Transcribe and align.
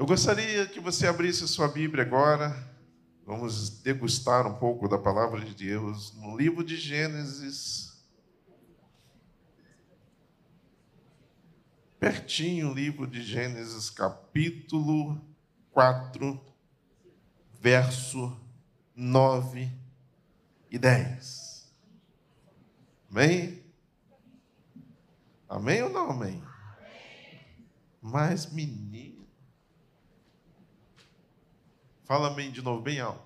Eu 0.00 0.06
gostaria 0.06 0.66
que 0.66 0.80
você 0.80 1.06
abrisse 1.06 1.46
sua 1.46 1.68
Bíblia 1.68 2.02
agora. 2.02 2.56
Vamos 3.26 3.68
degustar 3.82 4.46
um 4.46 4.54
pouco 4.54 4.88
da 4.88 4.96
palavra 4.96 5.44
de 5.44 5.54
Deus 5.54 6.14
no 6.14 6.38
livro 6.38 6.64
de 6.64 6.74
Gênesis. 6.74 8.02
Pertinho, 11.98 12.72
livro 12.72 13.06
de 13.06 13.22
Gênesis, 13.22 13.90
capítulo 13.90 15.20
4, 15.70 16.40
verso 17.60 18.40
9 18.96 19.70
e 20.70 20.78
10. 20.78 21.70
Amém? 23.10 23.62
Amém 25.46 25.82
ou 25.82 25.90
não 25.90 26.12
amém? 26.12 26.42
Mas, 28.00 28.50
menino. 28.50 29.19
Fala 32.10 32.26
amém 32.26 32.50
de 32.50 32.60
novo, 32.60 32.82
bem 32.82 32.98
alto. 32.98 33.22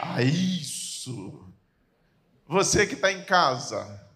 Ah, 0.00 0.22
isso. 0.22 1.44
Você 2.46 2.86
que 2.86 2.94
está 2.94 3.10
em 3.10 3.24
casa, 3.24 4.08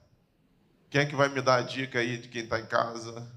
quem 0.89 1.01
é 1.01 1.05
que 1.05 1.17
vai 1.17 1.29
me 1.29 1.43
dar 1.43 1.57
a 1.57 1.63
dica 1.63 1.99
aí 1.99 2.17
de 2.17 2.29
quem 2.29 2.45
está 2.45 2.61
em 2.61 2.67
casa? 2.67 3.29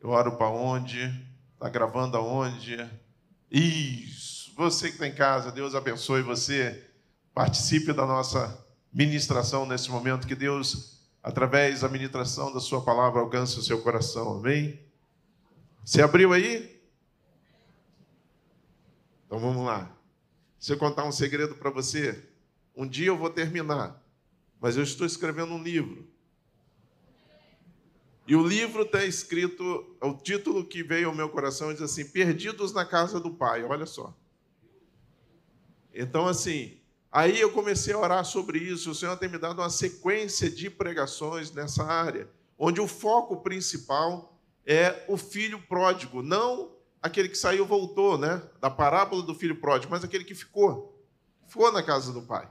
Eu 0.00 0.08
oro 0.08 0.38
para 0.38 0.48
onde? 0.48 1.14
Está 1.52 1.68
gravando 1.68 2.16
aonde? 2.16 2.88
Isso. 3.50 4.50
Você 4.56 4.86
que 4.86 4.94
está 4.94 5.06
em 5.06 5.14
casa, 5.14 5.52
Deus 5.52 5.74
abençoe 5.74 6.22
você. 6.22 6.90
Participe 7.34 7.92
da 7.92 8.06
nossa 8.06 8.58
ministração 8.90 9.66
nesse 9.66 9.90
momento. 9.90 10.26
Que 10.26 10.34
Deus, 10.34 11.02
através 11.22 11.82
da 11.82 11.88
ministração 11.90 12.50
da 12.50 12.60
Sua 12.60 12.80
palavra, 12.80 13.20
alcance 13.20 13.58
o 13.58 13.62
seu 13.62 13.82
coração. 13.82 14.38
Amém? 14.38 14.80
Você 15.84 16.00
abriu 16.00 16.32
aí? 16.32 16.77
Então 19.28 19.38
vamos 19.38 19.66
lá. 19.66 19.94
Se 20.58 20.72
eu 20.72 20.78
contar 20.78 21.04
um 21.04 21.12
segredo 21.12 21.54
para 21.54 21.68
você, 21.68 22.24
um 22.74 22.88
dia 22.88 23.08
eu 23.08 23.18
vou 23.18 23.28
terminar, 23.28 24.02
mas 24.58 24.74
eu 24.74 24.82
estou 24.82 25.06
escrevendo 25.06 25.52
um 25.52 25.62
livro. 25.62 26.08
E 28.26 28.34
o 28.34 28.42
livro 28.42 28.84
está 28.84 29.04
escrito, 29.04 29.94
o 30.00 30.14
título 30.14 30.64
que 30.64 30.82
veio 30.82 31.08
ao 31.08 31.14
meu 31.14 31.28
coração 31.28 31.70
diz 31.74 31.82
assim: 31.82 32.06
Perdidos 32.06 32.72
na 32.72 32.86
casa 32.86 33.20
do 33.20 33.30
Pai. 33.30 33.62
Olha 33.64 33.84
só. 33.84 34.16
Então, 35.92 36.26
assim, 36.26 36.78
aí 37.12 37.38
eu 37.38 37.52
comecei 37.52 37.92
a 37.92 37.98
orar 37.98 38.24
sobre 38.24 38.58
isso. 38.58 38.92
O 38.92 38.94
Senhor 38.94 39.14
tem 39.18 39.28
me 39.28 39.36
dado 39.36 39.60
uma 39.60 39.68
sequência 39.68 40.50
de 40.50 40.70
pregações 40.70 41.52
nessa 41.52 41.84
área, 41.84 42.30
onde 42.58 42.80
o 42.80 42.88
foco 42.88 43.42
principal 43.42 44.40
é 44.64 45.04
o 45.06 45.18
filho 45.18 45.60
pródigo, 45.68 46.22
não 46.22 46.77
aquele 47.02 47.28
que 47.28 47.38
saiu 47.38 47.66
voltou, 47.66 48.18
né? 48.18 48.42
Da 48.60 48.70
parábola 48.70 49.22
do 49.22 49.34
filho 49.34 49.56
pródigo, 49.56 49.90
mas 49.90 50.04
aquele 50.04 50.24
que 50.24 50.34
ficou, 50.34 50.98
ficou 51.46 51.72
na 51.72 51.82
casa 51.82 52.12
do 52.12 52.22
pai. 52.22 52.48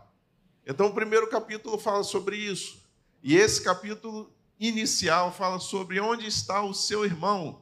Então, 0.66 0.88
o 0.88 0.94
primeiro 0.94 1.30
capítulo 1.30 1.78
fala 1.78 2.04
sobre 2.04 2.36
isso. 2.36 2.84
E 3.24 3.36
esse 3.36 3.62
capítulo 3.62 4.32
inicial 4.60 5.32
fala 5.32 5.60
sobre 5.60 6.00
onde 6.00 6.26
está 6.26 6.62
o 6.62 6.74
seu 6.74 7.06
irmão. 7.06 7.62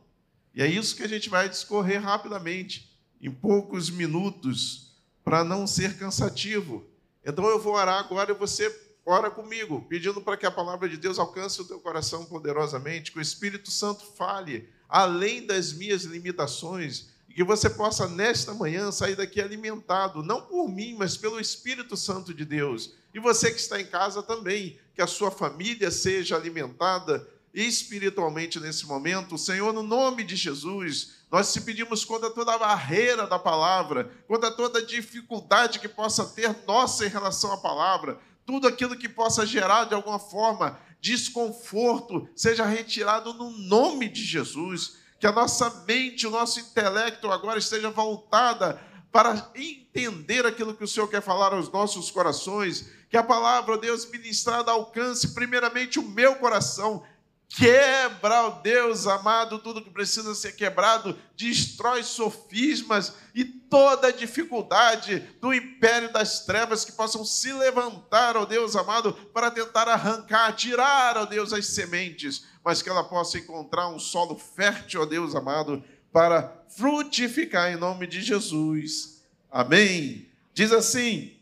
E 0.53 0.61
é 0.61 0.67
isso 0.67 0.95
que 0.95 1.03
a 1.03 1.07
gente 1.07 1.29
vai 1.29 1.49
discorrer 1.49 2.01
rapidamente, 2.01 2.97
em 3.21 3.29
poucos 3.31 3.89
minutos, 3.89 4.95
para 5.23 5.43
não 5.43 5.67
ser 5.67 5.97
cansativo. 5.97 6.85
Então, 7.23 7.47
eu 7.47 7.59
vou 7.59 7.73
orar 7.73 7.99
agora 7.99 8.31
e 8.31 8.35
você 8.35 8.73
ora 9.05 9.29
comigo, 9.29 9.85
pedindo 9.87 10.19
para 10.19 10.37
que 10.37 10.45
a 10.45 10.51
palavra 10.51 10.89
de 10.89 10.97
Deus 10.97 11.19
alcance 11.19 11.61
o 11.61 11.65
teu 11.65 11.79
coração 11.79 12.25
poderosamente, 12.25 13.11
que 13.11 13.19
o 13.19 13.21
Espírito 13.21 13.69
Santo 13.69 14.03
fale 14.15 14.67
além 14.89 15.45
das 15.45 15.73
minhas 15.73 16.03
limitações, 16.03 17.09
e 17.29 17.33
que 17.33 17.43
você 17.43 17.69
possa, 17.69 18.07
nesta 18.07 18.53
manhã, 18.53 18.91
sair 18.91 19.15
daqui 19.15 19.41
alimentado, 19.41 20.23
não 20.23 20.41
por 20.41 20.69
mim, 20.69 20.95
mas 20.97 21.17
pelo 21.17 21.39
Espírito 21.39 21.97
Santo 21.97 22.33
de 22.33 22.45
Deus. 22.45 22.93
E 23.13 23.19
você 23.19 23.51
que 23.51 23.59
está 23.59 23.79
em 23.79 23.85
casa 23.85 24.21
também, 24.23 24.79
que 24.93 25.01
a 25.01 25.07
sua 25.07 25.31
família 25.31 25.91
seja 25.91 26.35
alimentada 26.35 27.27
espiritualmente 27.55 28.59
nesse 28.59 28.85
momento. 28.85 29.37
Senhor, 29.37 29.73
no 29.73 29.81
nome 29.81 30.23
de 30.25 30.35
Jesus, 30.35 31.15
nós 31.31 31.53
te 31.53 31.61
pedimos 31.61 32.03
contra 32.03 32.29
toda 32.29 32.53
a 32.53 32.57
barreira 32.57 33.25
da 33.25 33.39
palavra, 33.39 34.11
contra 34.27 34.51
toda 34.51 34.79
a 34.79 34.85
dificuldade 34.85 35.79
que 35.79 35.87
possa 35.87 36.25
ter 36.25 36.53
nossa 36.67 37.05
em 37.05 37.09
relação 37.09 37.53
à 37.53 37.57
palavra, 37.57 38.19
tudo 38.45 38.67
aquilo 38.67 38.97
que 38.97 39.07
possa 39.07 39.45
gerar 39.45 39.85
de 39.85 39.95
alguma 39.95 40.19
forma 40.19 40.77
desconforto 41.05 42.27
seja 42.35 42.65
retirado 42.65 43.31
no 43.35 43.51
nome 43.51 44.09
de 44.09 44.23
Jesus. 44.23 44.97
Que 45.19 45.27
a 45.27 45.31
nossa 45.31 45.69
mente, 45.87 46.25
o 46.25 46.31
nosso 46.31 46.59
intelecto 46.59 47.31
agora 47.31 47.59
esteja 47.59 47.91
voltada 47.91 48.81
para 49.11 49.51
entender 49.55 50.45
aquilo 50.45 50.75
que 50.75 50.83
o 50.83 50.87
Senhor 50.87 51.07
quer 51.07 51.21
falar 51.21 51.53
aos 51.53 51.71
nossos 51.71 52.09
corações. 52.09 52.89
Que 53.07 53.15
a 53.15 53.23
palavra, 53.23 53.77
Deus, 53.77 54.09
ministrada 54.09 54.71
alcance 54.71 55.33
primeiramente 55.33 55.99
o 55.99 56.03
meu 56.03 56.35
coração 56.35 57.03
Quebra, 57.49 58.47
ó 58.47 58.49
Deus 58.61 59.07
amado, 59.07 59.59
tudo 59.59 59.81
que 59.81 59.89
precisa 59.89 60.35
ser 60.35 60.53
quebrado, 60.53 61.17
destrói 61.37 62.03
sofismas 62.03 63.13
e 63.33 63.45
toda 63.45 64.11
dificuldade 64.11 65.19
do 65.39 65.53
império 65.53 66.11
das 66.11 66.45
trevas 66.45 66.83
que 66.83 66.91
possam 66.91 67.23
se 67.23 67.53
levantar, 67.53 68.35
ó 68.35 68.45
Deus 68.45 68.75
amado, 68.75 69.13
para 69.33 69.51
tentar 69.51 69.87
arrancar, 69.87 70.53
tirar, 70.53 71.17
ó 71.17 71.25
Deus, 71.25 71.53
as 71.53 71.67
sementes, 71.67 72.45
mas 72.63 72.81
que 72.81 72.89
ela 72.89 73.03
possa 73.03 73.37
encontrar 73.37 73.87
um 73.87 73.99
solo 73.99 74.35
fértil, 74.37 75.01
ó 75.01 75.05
Deus 75.05 75.33
amado, 75.35 75.83
para 76.11 76.65
frutificar 76.69 77.71
em 77.71 77.77
nome 77.77 78.07
de 78.07 78.21
Jesus. 78.21 79.21
Amém. 79.51 80.29
Diz 80.53 80.71
assim, 80.71 81.37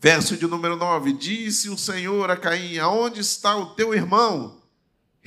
verso 0.00 0.36
de 0.36 0.46
número 0.46 0.76
9: 0.76 1.12
Disse 1.12 1.68
o 1.68 1.76
Senhor 1.76 2.30
a 2.30 2.36
Caim: 2.36 2.78
Aonde 2.78 3.20
está 3.20 3.56
o 3.56 3.74
teu 3.74 3.92
irmão? 3.92 4.57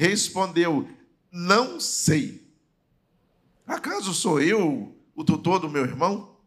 Respondeu: 0.01 0.89
Não 1.31 1.79
sei. 1.79 2.51
Acaso 3.67 4.15
sou 4.15 4.41
eu 4.41 4.97
o 5.13 5.23
tutor 5.23 5.59
do 5.59 5.69
meu 5.69 5.83
irmão? 5.83 6.39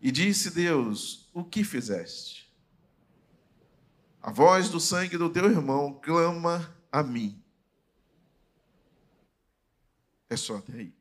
E 0.00 0.10
disse 0.10 0.50
Deus: 0.50 1.30
O 1.32 1.44
que 1.44 1.62
fizeste? 1.62 2.52
A 4.20 4.32
voz 4.32 4.68
do 4.68 4.80
sangue 4.80 5.16
do 5.16 5.30
teu 5.30 5.48
irmão 5.48 6.00
clama 6.02 6.76
a 6.90 7.04
mim. 7.04 7.40
É 10.28 10.36
só 10.36 10.56
até 10.56 10.72
aí. 10.72 10.92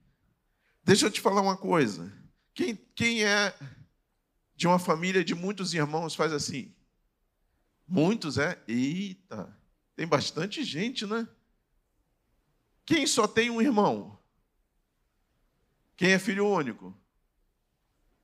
Deixa 0.83 1.07
eu 1.07 1.11
te 1.11 1.19
falar 1.19 1.41
uma 1.41 1.57
coisa. 1.57 2.13
Quem, 2.53 2.75
quem 2.93 3.25
é 3.25 3.57
de 4.55 4.67
uma 4.67 4.77
família 4.77 5.25
de 5.25 5.33
muitos 5.33 5.73
irmãos 5.73 6.13
faz 6.13 6.31
assim? 6.31 6.71
Muitos 7.87 8.37
é? 8.37 8.63
Eita, 8.67 9.51
tem 9.95 10.05
bastante 10.05 10.63
gente, 10.63 11.07
né? 11.07 11.27
Quem 12.85 13.07
só 13.07 13.27
tem 13.27 13.49
um 13.49 13.61
irmão? 13.61 14.17
Quem 15.97 16.11
é 16.11 16.19
filho 16.19 16.47
único? 16.47 16.95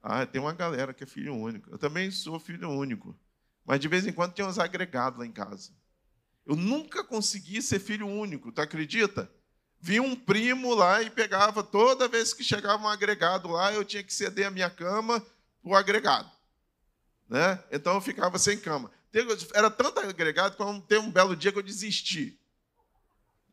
Ah, 0.03 0.25
tem 0.25 0.39
uma 0.39 0.53
galera 0.53 0.93
que 0.93 1.03
é 1.03 1.07
filho 1.07 1.35
único. 1.35 1.69
Eu 1.71 1.77
também 1.77 2.11
sou 2.11 2.39
filho 2.39 2.69
único. 2.69 3.17
Mas 3.65 3.79
de 3.79 3.87
vez 3.87 4.05
em 4.05 4.13
quando 4.13 4.33
tem 4.33 4.45
uns 4.45 4.59
agregados 4.59 5.19
lá 5.19 5.25
em 5.25 5.31
casa. 5.31 5.71
Eu 6.45 6.55
nunca 6.55 7.03
consegui 7.03 7.61
ser 7.61 7.79
filho 7.79 8.07
único, 8.07 8.51
tu 8.51 8.61
acredita? 8.61 9.31
Vi 9.79 9.99
um 9.99 10.15
primo 10.15 10.73
lá 10.75 11.01
e 11.01 11.09
pegava, 11.09 11.63
toda 11.63 12.07
vez 12.07 12.33
que 12.33 12.43
chegava 12.43 12.83
um 12.83 12.89
agregado 12.89 13.47
lá, 13.47 13.73
eu 13.73 13.85
tinha 13.85 14.03
que 14.03 14.13
ceder 14.13 14.47
a 14.47 14.51
minha 14.51 14.69
cama 14.69 15.19
para 15.61 15.71
o 15.71 15.75
agregado. 15.75 16.29
Né? 17.29 17.63
Então 17.71 17.93
eu 17.93 18.01
ficava 18.01 18.37
sem 18.37 18.59
cama. 18.59 18.91
Era 19.53 19.71
tanto 19.71 19.99
agregado 19.99 20.55
que 20.55 20.87
tem 20.87 20.99
um 20.99 21.11
belo 21.11 21.35
dia 21.35 21.51
que 21.51 21.57
eu 21.57 21.63
desisti 21.63 22.40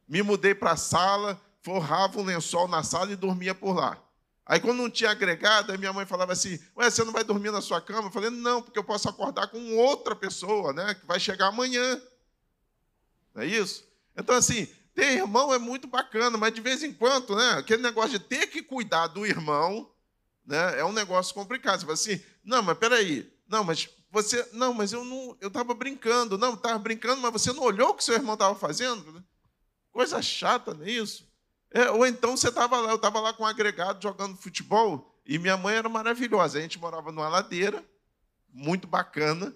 me 0.09 0.23
mudei 0.23 0.55
para 0.55 0.73
a 0.73 0.77
sala, 0.77 1.41
forrava 1.61 2.19
um 2.19 2.25
lençol 2.25 2.67
na 2.67 2.83
sala 2.83 3.13
e 3.13 3.17
dormia 3.17 3.55
por 3.55 3.75
lá. 3.75 4.03
Aí, 4.49 4.59
quando 4.61 4.79
não 4.79 4.89
tinha 4.89 5.11
agregado, 5.11 5.79
minha 5.79 5.93
mãe 5.93 6.07
falava 6.07 6.33
assim: 6.33 6.59
Ué, 6.75 6.89
você 6.89 7.05
não 7.05 7.13
vai 7.13 7.23
dormir 7.23 7.51
na 7.51 7.61
sua 7.61 7.83
cama? 7.83 8.09
Eu 8.09 8.13
falei: 8.13 8.31
Não, 8.31 8.63
porque 8.63 8.79
eu 8.79 8.85
posso 8.85 9.07
acordar 9.07 9.49
com 9.49 9.77
outra 9.77 10.17
pessoa, 10.17 10.73
né, 10.73 10.95
que 10.95 11.07
vai 11.07 11.21
chegar 11.21 11.49
amanhã. 11.49 12.01
Não 13.35 13.43
é 13.43 13.47
isso? 13.47 13.85
Então, 14.17 14.35
assim, 14.35 14.67
ter 14.95 15.19
irmão 15.19 15.53
é 15.53 15.59
muito 15.59 15.87
bacana, 15.87 16.39
mas 16.39 16.55
de 16.55 16.63
vez 16.63 16.83
em 16.83 16.95
quando, 16.95 17.37
né, 17.37 17.51
aquele 17.59 17.83
negócio 17.83 18.19
de 18.19 18.21
ter 18.21 18.47
que 18.47 18.63
cuidar 18.63 19.09
do 19.09 19.27
irmão, 19.27 19.91
né, 20.47 20.81
é 20.81 20.85
um 20.85 20.93
negócio 20.93 21.35
complicado. 21.35 21.81
Você 21.81 21.85
fala 21.85 21.93
assim: 21.93 22.21
Não, 22.43 22.63
mas 22.63 22.79
peraí, 22.79 23.31
não, 23.47 23.63
mas 23.63 23.87
você, 24.11 24.49
não, 24.55 24.73
mas 24.73 24.95
eu 24.95 25.05
não, 25.05 25.37
eu 25.43 25.49
estava 25.49 25.75
brincando, 25.75 26.39
não, 26.39 26.55
estava 26.55 26.79
brincando, 26.79 27.21
mas 27.21 27.33
você 27.33 27.53
não 27.53 27.63
olhou 27.63 27.91
o 27.91 27.95
que 27.95 28.03
seu 28.03 28.15
irmão 28.15 28.33
estava 28.33 28.55
fazendo? 28.55 29.23
Coisa 29.99 30.23
chata, 30.23 30.75
não 30.75 30.87
é 30.87 30.91
isso? 30.93 31.29
É, 31.73 31.91
ou 31.91 32.07
então 32.07 32.37
você 32.37 32.51
estava 32.51 32.79
lá, 32.79 32.91
eu 32.91 32.95
estava 32.95 33.19
lá 33.19 33.33
com 33.33 33.43
um 33.43 33.47
agregado 33.47 34.01
jogando 34.01 34.37
futebol 34.37 35.13
e 35.27 35.41
minha 35.41 35.57
mãe 35.57 35.75
era 35.75 35.89
maravilhosa. 35.89 36.57
A 36.57 36.63
gente 36.63 36.79
morava 36.79 37.11
numa 37.11 37.29
ladeira, 37.29 37.85
muito 38.49 38.87
bacana, 38.87 39.53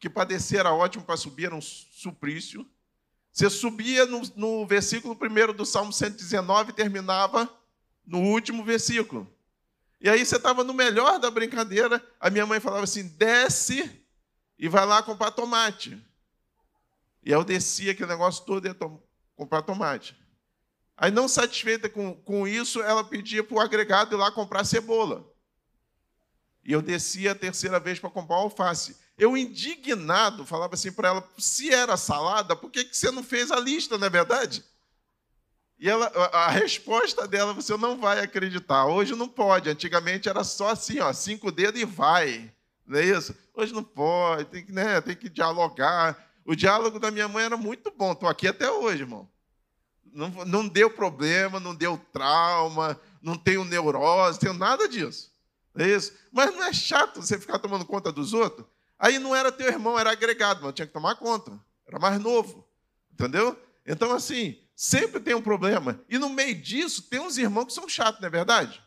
que 0.00 0.10
para 0.10 0.24
descer 0.24 0.58
era 0.58 0.72
ótimo, 0.72 1.04
para 1.04 1.16
subir 1.16 1.44
era 1.44 1.54
um 1.54 1.60
suplício. 1.60 2.66
Você 3.30 3.48
subia 3.48 4.04
no, 4.04 4.20
no 4.34 4.66
versículo 4.66 5.14
1 5.16 5.52
do 5.54 5.64
Salmo 5.64 5.92
119 5.92 6.70
e 6.70 6.74
terminava 6.74 7.48
no 8.04 8.18
último 8.18 8.64
versículo. 8.64 9.32
E 10.00 10.10
aí 10.10 10.26
você 10.26 10.34
estava 10.34 10.64
no 10.64 10.74
melhor 10.74 11.20
da 11.20 11.30
brincadeira, 11.30 12.04
a 12.18 12.28
minha 12.30 12.44
mãe 12.44 12.58
falava 12.58 12.82
assim: 12.82 13.06
desce 13.16 14.04
e 14.58 14.68
vai 14.68 14.84
lá 14.84 15.04
comprar 15.04 15.30
tomate. 15.30 16.04
E 17.22 17.30
eu 17.30 17.44
descia 17.44 17.92
aquele 17.92 18.08
negócio 18.08 18.44
todo 18.44 18.66
ia 18.66 18.74
comprar 19.38 19.62
tomate. 19.62 20.16
Aí, 20.96 21.12
não 21.12 21.28
satisfeita 21.28 21.88
com, 21.88 22.12
com 22.12 22.46
isso, 22.46 22.82
ela 22.82 23.04
pedia 23.04 23.44
para 23.44 23.56
o 23.56 23.60
agregado 23.60 24.16
ir 24.16 24.18
lá 24.18 24.32
comprar 24.32 24.64
cebola. 24.64 25.24
E 26.64 26.72
eu 26.72 26.82
descia 26.82 27.32
a 27.32 27.36
terceira 27.36 27.78
vez 27.78 28.00
para 28.00 28.10
comprar 28.10 28.36
alface. 28.36 28.96
Eu, 29.16 29.36
indignado, 29.36 30.44
falava 30.44 30.74
assim 30.74 30.90
para 30.90 31.08
ela: 31.08 31.32
se 31.38 31.72
era 31.72 31.96
salada, 31.96 32.56
por 32.56 32.68
que, 32.68 32.84
que 32.84 32.96
você 32.96 33.12
não 33.12 33.22
fez 33.22 33.52
a 33.52 33.60
lista, 33.60 33.96
não 33.96 34.08
é 34.08 34.10
verdade? 34.10 34.64
E 35.78 35.88
ela, 35.88 36.06
a 36.32 36.50
resposta 36.50 37.28
dela, 37.28 37.54
você 37.54 37.76
não 37.76 37.96
vai 37.96 38.18
acreditar. 38.18 38.86
Hoje 38.86 39.14
não 39.14 39.28
pode. 39.28 39.70
Antigamente 39.70 40.28
era 40.28 40.42
só 40.42 40.70
assim, 40.70 40.98
ó, 40.98 41.12
cinco 41.12 41.52
dedos 41.52 41.80
e 41.80 41.84
vai. 41.84 42.52
Não 42.84 42.98
é 42.98 43.04
isso? 43.04 43.36
Hoje 43.54 43.72
não 43.72 43.84
pode, 43.84 44.46
tem 44.46 44.66
que, 44.66 44.72
né, 44.72 45.00
tem 45.00 45.14
que 45.14 45.28
dialogar. 45.28 46.27
O 46.48 46.56
diálogo 46.56 46.98
da 46.98 47.10
minha 47.10 47.28
mãe 47.28 47.44
era 47.44 47.58
muito 47.58 47.90
bom. 47.90 48.12
Estou 48.12 48.26
aqui 48.26 48.48
até 48.48 48.70
hoje, 48.70 49.02
irmão. 49.02 49.28
Não, 50.02 50.30
não 50.46 50.66
deu 50.66 50.88
problema, 50.88 51.60
não 51.60 51.74
deu 51.74 52.00
trauma, 52.10 52.98
não 53.20 53.36
tenho 53.36 53.66
neurose, 53.66 54.38
tenho 54.38 54.54
nada 54.54 54.88
disso. 54.88 55.30
É 55.76 55.86
isso? 55.86 56.14
Mas 56.32 56.50
não 56.54 56.64
é 56.64 56.72
chato 56.72 57.20
você 57.20 57.38
ficar 57.38 57.58
tomando 57.58 57.84
conta 57.84 58.10
dos 58.10 58.32
outros? 58.32 58.66
Aí 58.98 59.18
não 59.18 59.36
era 59.36 59.52
teu 59.52 59.66
irmão, 59.66 59.98
era 59.98 60.10
agregado, 60.10 60.62
mas 60.62 60.72
tinha 60.72 60.86
que 60.86 60.92
tomar 60.92 61.16
conta. 61.16 61.52
Era 61.86 61.98
mais 61.98 62.18
novo. 62.18 62.66
Entendeu? 63.12 63.54
Então, 63.84 64.10
assim, 64.12 64.58
sempre 64.74 65.20
tem 65.20 65.34
um 65.34 65.42
problema. 65.42 66.02
E 66.08 66.16
no 66.16 66.30
meio 66.30 66.54
disso, 66.54 67.02
tem 67.02 67.20
uns 67.20 67.36
irmãos 67.36 67.66
que 67.66 67.74
são 67.74 67.86
chatos, 67.86 68.22
não 68.22 68.26
é 68.26 68.30
verdade? 68.30 68.82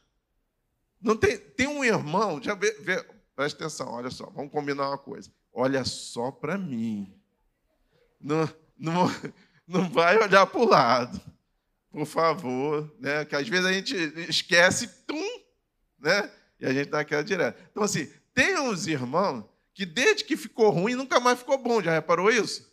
Não 1.00 1.16
tem, 1.16 1.38
tem 1.38 1.68
um 1.68 1.86
irmão, 1.86 2.42
já 2.42 2.56
vê, 2.56 2.72
vê, 2.80 3.04
presta 3.36 3.66
atenção, 3.66 3.92
olha 3.92 4.10
só, 4.10 4.26
vamos 4.32 4.52
combinar 4.52 4.88
uma 4.88 4.98
coisa. 4.98 5.32
Olha 5.54 5.86
só 5.86 6.32
para 6.32 6.58
mim. 6.58 7.21
Não, 8.22 8.50
não, 8.78 9.08
não 9.68 9.90
vai 9.90 10.18
olhar 10.18 10.46
para 10.46 10.62
o 10.62 10.68
lado, 10.68 11.22
por 11.92 12.06
favor, 12.06 12.94
né? 13.00 13.26
Que 13.26 13.36
às 13.36 13.48
vezes 13.48 13.66
a 13.66 13.74
gente 13.74 13.96
esquece, 14.30 14.88
tum, 15.06 15.28
né? 16.00 16.32
E 16.60 16.66
a 16.66 16.74
gente 16.74 16.90
dá 16.90 17.00
aquela 17.00 17.24
direta. 17.24 17.60
Então, 17.72 17.84
assim, 17.84 18.12
tem 18.34 18.60
uns 18.60 18.88
irmãos 18.88 19.46
que 19.74 19.86
desde 19.86 20.24
que 20.24 20.38
ficou 20.38 20.70
ruim, 20.70 20.96
nunca 20.96 21.20
mais 21.20 21.40
ficou 21.40 21.58
bom. 21.58 21.82
Já 21.82 21.92
reparou 21.92 22.30
isso? 22.30 22.70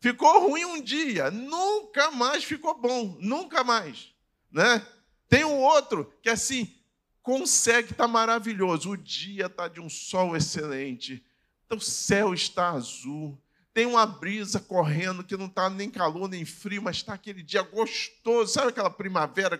Ficou 0.00 0.48
ruim 0.48 0.64
um 0.64 0.82
dia, 0.82 1.30
nunca 1.30 2.10
mais 2.10 2.42
ficou 2.42 2.76
bom, 2.76 3.16
nunca 3.20 3.62
mais, 3.62 4.12
né? 4.50 4.84
Tem 5.28 5.44
um 5.44 5.58
outro 5.60 6.12
que 6.20 6.28
assim 6.28 6.74
consegue 7.22 7.92
estar 7.92 8.04
tá 8.04 8.08
maravilhoso. 8.08 8.90
O 8.90 8.96
dia 8.96 9.46
está 9.46 9.68
de 9.68 9.80
um 9.80 9.88
sol 9.88 10.36
excelente, 10.36 11.24
o 11.70 11.80
céu 11.80 12.34
está 12.34 12.70
azul, 12.70 13.40
tem 13.74 13.86
uma 13.86 14.04
brisa 14.04 14.60
correndo 14.60 15.24
que 15.24 15.36
não 15.36 15.46
está 15.46 15.70
nem 15.70 15.90
calor 15.90 16.28
nem 16.28 16.44
frio, 16.44 16.82
mas 16.82 16.96
está 16.96 17.14
aquele 17.14 17.42
dia 17.42 17.62
gostoso. 17.62 18.52
Sabe 18.52 18.68
aquela 18.68 18.90
primavera 18.90 19.58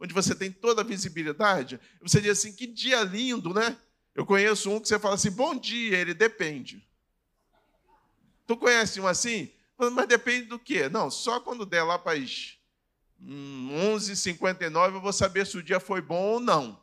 onde 0.00 0.14
você 0.14 0.34
tem 0.34 0.50
toda 0.50 0.80
a 0.80 0.84
visibilidade? 0.84 1.78
Você 2.00 2.20
diz 2.20 2.38
assim: 2.38 2.52
que 2.52 2.66
dia 2.66 3.02
lindo, 3.02 3.52
né? 3.52 3.76
Eu 4.14 4.24
conheço 4.24 4.70
um 4.70 4.80
que 4.80 4.88
você 4.88 4.98
fala 4.98 5.16
assim: 5.16 5.30
bom 5.30 5.54
dia, 5.54 5.98
ele 5.98 6.14
depende. 6.14 6.86
Tu 8.46 8.56
conhece 8.56 9.00
um 9.00 9.06
assim? 9.06 9.50
Mas 9.76 10.06
depende 10.06 10.46
do 10.46 10.58
quê? 10.58 10.88
Não, 10.88 11.10
só 11.10 11.40
quando 11.40 11.66
der 11.66 11.82
lá 11.82 11.98
para 11.98 12.18
as 12.18 12.56
11h59 13.22 14.94
eu 14.94 15.00
vou 15.00 15.12
saber 15.12 15.46
se 15.46 15.58
o 15.58 15.62
dia 15.62 15.80
foi 15.80 16.00
bom 16.00 16.34
ou 16.34 16.40
não. 16.40 16.82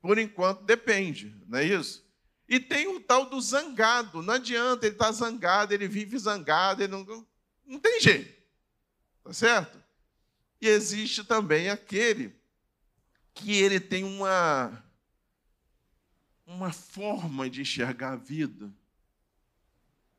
Por 0.00 0.18
enquanto, 0.18 0.64
depende, 0.64 1.36
não 1.46 1.58
é 1.58 1.64
isso? 1.64 2.08
E 2.50 2.58
tem 2.58 2.88
o 2.88 2.98
tal 2.98 3.26
do 3.26 3.40
zangado. 3.40 4.20
Não 4.22 4.34
adianta, 4.34 4.84
ele 4.84 4.96
está 4.96 5.12
zangado, 5.12 5.72
ele 5.72 5.86
vive 5.86 6.18
zangado, 6.18 6.82
ele 6.82 6.90
não, 6.90 7.26
não 7.64 7.78
tem 7.78 8.00
jeito. 8.00 8.42
Tá 9.22 9.32
certo? 9.32 9.80
E 10.60 10.66
existe 10.66 11.22
também 11.22 11.70
aquele 11.70 12.34
que 13.32 13.52
ele 13.52 13.78
tem 13.78 14.02
uma, 14.02 14.84
uma 16.44 16.72
forma 16.72 17.48
de 17.48 17.60
enxergar 17.60 18.14
a 18.14 18.16
vida. 18.16 18.74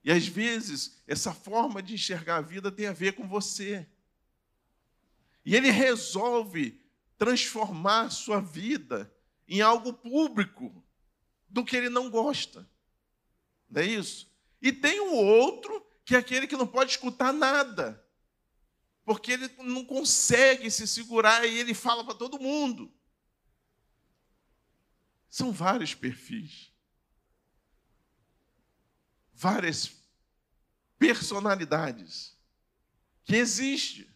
E 0.02 0.10
às 0.10 0.26
vezes, 0.26 1.04
essa 1.06 1.34
forma 1.34 1.84
de 1.84 1.96
enxergar 1.96 2.38
a 2.38 2.42
vida 2.42 2.72
tem 2.72 2.88
a 2.88 2.94
ver 2.94 3.12
com 3.12 3.28
você. 3.28 3.86
E 5.44 5.54
ele 5.54 5.70
resolve 5.70 6.80
transformar 7.18 8.10
sua 8.10 8.40
vida 8.40 9.14
em 9.50 9.60
algo 9.60 9.92
público 9.92 10.81
do 11.52 11.66
que 11.66 11.76
ele 11.76 11.90
não 11.90 12.10
gosta. 12.10 12.68
Não 13.70 13.82
é 13.82 13.86
isso? 13.86 14.32
E 14.62 14.72
tem 14.72 15.00
o 15.00 15.14
outro, 15.14 15.86
que 16.06 16.16
é 16.16 16.18
aquele 16.18 16.48
que 16.48 16.56
não 16.56 16.66
pode 16.66 16.92
escutar 16.92 17.34
nada, 17.34 18.04
porque 19.04 19.34
ele 19.34 19.50
não 19.60 19.84
consegue 19.84 20.72
se 20.72 20.88
segurar 20.88 21.46
e 21.46 21.58
ele 21.60 21.74
fala 21.74 22.04
para 22.04 22.16
todo 22.16 22.40
mundo. 22.40 22.92
São 25.30 25.52
vários 25.52 25.94
perfis, 25.94 26.72
várias 29.34 29.92
personalidades 30.98 32.38
que 33.24 33.36
existe. 33.36 34.10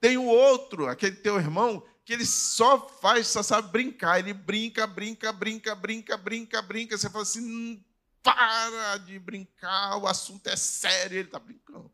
Tem 0.00 0.16
o 0.16 0.24
outro, 0.24 0.86
aquele 0.86 1.16
teu 1.16 1.36
irmão, 1.36 1.86
que 2.04 2.12
ele 2.12 2.26
só 2.26 2.88
faz, 3.00 3.26
só 3.28 3.42
sabe 3.42 3.70
brincar. 3.70 4.18
Ele 4.18 4.32
brinca, 4.32 4.86
brinca, 4.86 5.32
brinca, 5.32 5.74
brinca, 5.74 6.16
brinca, 6.16 6.62
brinca. 6.62 6.98
Você 6.98 7.08
fala 7.08 7.22
assim, 7.22 7.40
hum, 7.40 7.84
para 8.22 8.98
de 8.98 9.18
brincar, 9.18 9.96
o 9.96 10.06
assunto 10.06 10.46
é 10.48 10.56
sério. 10.56 11.18
Ele 11.18 11.28
está 11.28 11.38
brincando. 11.38 11.90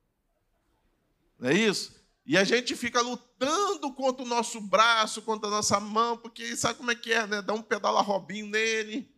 Não 1.38 1.50
é 1.50 1.54
isso? 1.54 1.94
E 2.24 2.36
a 2.36 2.42
gente 2.42 2.74
fica 2.74 3.00
lutando 3.00 3.92
contra 3.92 4.24
o 4.24 4.28
nosso 4.28 4.60
braço, 4.60 5.22
contra 5.22 5.48
a 5.48 5.52
nossa 5.52 5.78
mão, 5.78 6.16
porque 6.16 6.56
sabe 6.56 6.76
como 6.76 6.90
é 6.90 6.94
que 6.94 7.12
é, 7.12 7.26
né? 7.26 7.40
Dá 7.40 7.52
um 7.52 7.62
pedala 7.62 8.00
robinho 8.00 8.46
nele. 8.46 9.08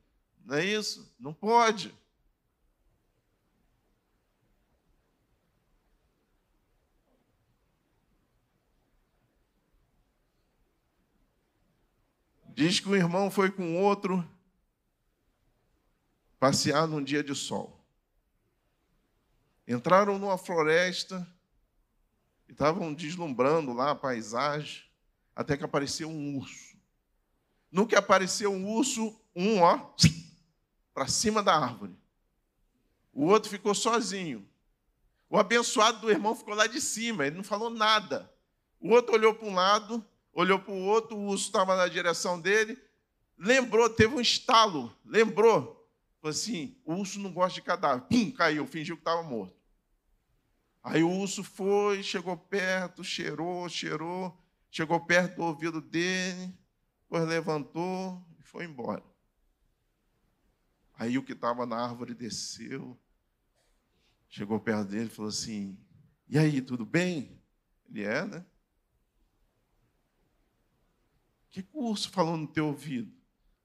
Não 0.45 0.57
é 0.57 0.65
isso? 0.65 1.11
Não 1.19 1.33
pode. 1.33 1.95
Diz 12.59 12.81
que 12.81 12.89
um 12.89 12.97
irmão 12.97 13.31
foi 13.31 13.53
com 13.53 13.81
outro 13.81 14.29
passear 16.41 16.89
num 16.89 17.01
dia 17.01 17.23
de 17.23 17.33
sol. 17.33 17.81
Entraram 19.65 20.19
numa 20.19 20.37
floresta 20.37 21.25
e 22.49 22.51
estavam 22.51 22.93
deslumbrando 22.93 23.73
lá 23.73 23.93
a 23.93 23.95
paisagem, 23.95 24.83
até 25.37 25.57
que 25.57 25.63
apareceu 25.63 26.11
um 26.11 26.37
urso. 26.37 26.77
No 27.71 27.87
que 27.87 27.95
apareceu 27.95 28.53
um 28.53 28.69
urso, 28.69 29.17
um, 29.37 29.61
ó, 29.61 29.95
para 30.93 31.07
cima 31.07 31.41
da 31.45 31.55
árvore. 31.55 31.97
O 33.13 33.27
outro 33.27 33.49
ficou 33.49 33.73
sozinho. 33.73 34.45
O 35.31 35.39
abençoado 35.39 36.01
do 36.01 36.11
irmão 36.11 36.35
ficou 36.35 36.55
lá 36.55 36.67
de 36.67 36.81
cima, 36.81 37.25
ele 37.25 37.37
não 37.37 37.45
falou 37.45 37.71
nada. 37.71 38.29
O 38.81 38.91
outro 38.91 39.15
olhou 39.15 39.33
para 39.33 39.47
um 39.47 39.55
lado, 39.55 40.05
olhou 40.41 40.61
para 40.61 40.73
o 40.73 40.85
outro, 40.85 41.17
o 41.17 41.27
urso 41.27 41.47
estava 41.47 41.77
na 41.77 41.89
direção 41.89 42.41
dele, 42.41 42.79
lembrou, 43.37 43.91
teve 43.91 44.15
um 44.15 44.21
estalo, 44.21 44.97
lembrou. 45.05 45.75
Falou 46.21 46.31
assim: 46.31 46.77
o 46.85 46.95
urso 46.95 47.19
não 47.19 47.33
gosta 47.33 47.55
de 47.55 47.63
cadáver. 47.63 48.07
Pum, 48.09 48.31
caiu, 48.31 48.67
fingiu 48.67 48.97
que 48.97 49.01
estava 49.01 49.23
morto. 49.23 49.57
Aí 50.83 51.03
o 51.03 51.11
urso 51.11 51.43
foi, 51.43 52.05
chegou 52.05 52.37
perto, 52.37 53.03
cheirou, 53.03 53.69
cheirou, 53.69 54.41
chegou 54.71 55.01
perto 55.01 55.37
do 55.37 55.43
ouvido 55.43 55.81
dele, 55.81 56.57
depois 57.03 57.29
levantou 57.29 58.25
e 58.39 58.43
foi 58.43 58.65
embora. 58.65 59.03
Aí 60.95 61.19
o 61.19 61.23
que 61.23 61.33
estava 61.33 61.67
na 61.67 61.77
árvore 61.77 62.15
desceu, 62.15 62.97
chegou 64.29 64.61
perto 64.61 64.89
dele 64.89 65.07
e 65.07 65.11
falou 65.11 65.31
assim: 65.31 65.77
E 66.29 66.39
aí, 66.39 66.63
tudo 66.63 66.87
bem? 66.87 67.43
Ele 67.89 68.05
é, 68.05 68.25
né? 68.25 68.47
Que, 71.51 71.63
que 71.63 71.77
o 71.77 71.85
urso 71.85 72.11
falou 72.11 72.37
no 72.37 72.47
teu 72.47 72.67
ouvido? 72.67 73.13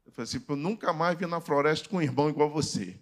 Eu 0.05 0.11
falei 0.11 0.23
assim, 0.23 0.43
eu 0.47 0.55
nunca 0.55 0.91
mais 0.93 1.17
vi 1.17 1.25
na 1.25 1.39
floresta 1.39 1.87
com 1.89 1.97
um 1.97 2.01
irmão 2.01 2.29
igual 2.29 2.49
você. 2.49 2.99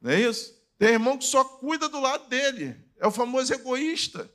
Não 0.00 0.10
é 0.10 0.20
isso? 0.20 0.54
Tem 0.78 0.90
irmão 0.90 1.18
que 1.18 1.24
só 1.24 1.44
cuida 1.44 1.88
do 1.88 2.00
lado 2.00 2.28
dele. 2.28 2.76
É 2.98 3.06
o 3.06 3.10
famoso 3.10 3.52
egoísta. 3.52 4.30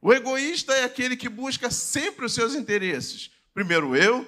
O 0.00 0.12
egoísta 0.12 0.72
é 0.74 0.84
aquele 0.84 1.16
que 1.16 1.28
busca 1.28 1.70
sempre 1.70 2.26
os 2.26 2.34
seus 2.34 2.54
interesses. 2.54 3.30
Primeiro 3.52 3.96
eu, 3.96 4.26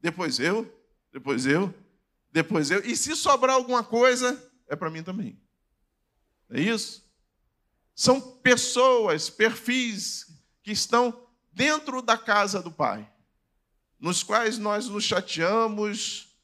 depois 0.00 0.38
eu, 0.38 0.72
depois 1.12 1.44
eu, 1.46 1.74
depois 2.32 2.70
eu. 2.70 2.80
E 2.84 2.96
se 2.96 3.14
sobrar 3.16 3.56
alguma 3.56 3.82
coisa, 3.82 4.40
é 4.68 4.76
para 4.76 4.90
mim 4.90 5.02
também. 5.02 5.40
É 6.50 6.60
isso? 6.60 7.06
São 7.94 8.20
pessoas, 8.20 9.28
perfis 9.28 10.26
que 10.62 10.70
estão 10.70 11.26
dentro 11.52 12.00
da 12.00 12.16
casa 12.16 12.62
do 12.62 12.70
Pai, 12.70 13.10
nos 13.98 14.22
quais 14.22 14.58
nós 14.58 14.88
nos 14.88 15.04
chateamos, 15.04 16.36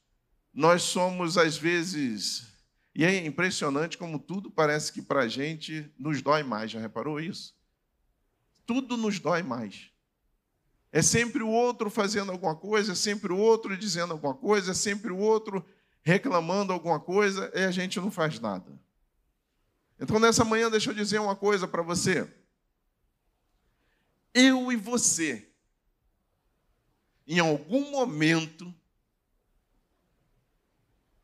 nós 0.53 0.83
somos 0.83 1.39
às 1.39 1.57
vezes. 1.57 2.47
E 2.95 3.05
é 3.05 3.25
impressionante 3.25 3.99
como 3.99 4.19
tudo 4.19 4.51
parece 4.51 4.93
que 4.93 5.03
para 5.03 5.21
a 5.21 5.29
gente 5.29 5.93
nos 5.99 6.23
dói 6.23 6.43
mais, 6.43 6.71
já 6.71 6.81
reparou 6.81 7.21
isso? 7.21 7.55
Tudo 8.67 8.97
nos 8.97 9.19
dói 9.19 9.43
mais. 9.43 9.91
É 10.93 11.03
sempre 11.03 11.43
o 11.43 11.49
outro 11.49 11.91
fazendo 11.91 12.31
alguma 12.31 12.55
coisa, 12.55 12.93
é 12.93 12.95
sempre 12.95 13.33
o 13.33 13.37
outro 13.37 13.77
dizendo 13.77 14.13
alguma 14.13 14.35
coisa, 14.35 14.71
é 14.71 14.75
sempre 14.75 15.11
o 15.13 15.19
outro 15.19 15.65
reclamando 16.03 16.73
alguma 16.73 17.01
coisa 17.01 17.51
e 17.55 17.65
a 17.65 17.71
gente 17.71 17.99
não 17.99 18.11
faz 18.11 18.39
nada. 18.39 18.81
Então, 19.99 20.21
nessa 20.21 20.45
manhã, 20.45 20.71
deixa 20.71 20.91
eu 20.91 20.95
dizer 20.95 21.19
uma 21.19 21.35
coisa 21.35 21.67
para 21.67 21.83
você. 21.83 22.33
Eu 24.33 24.71
e 24.71 24.77
você, 24.77 25.51
em 27.27 27.39
algum 27.39 27.91
momento, 27.91 28.73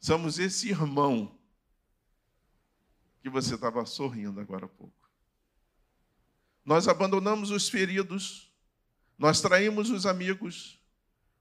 somos 0.00 0.38
esse 0.38 0.71
irmão 0.71 1.38
que 3.23 3.28
você 3.28 3.54
estava 3.54 3.85
sorrindo 3.85 4.40
agora 4.40 4.64
há 4.64 4.69
pouco. 4.69 4.95
Nós 6.64 6.88
abandonamos 6.88 7.50
os 7.50 7.69
feridos, 7.69 8.50
nós 9.19 9.40
traímos 9.40 9.90
os 9.90 10.07
amigos, 10.07 10.78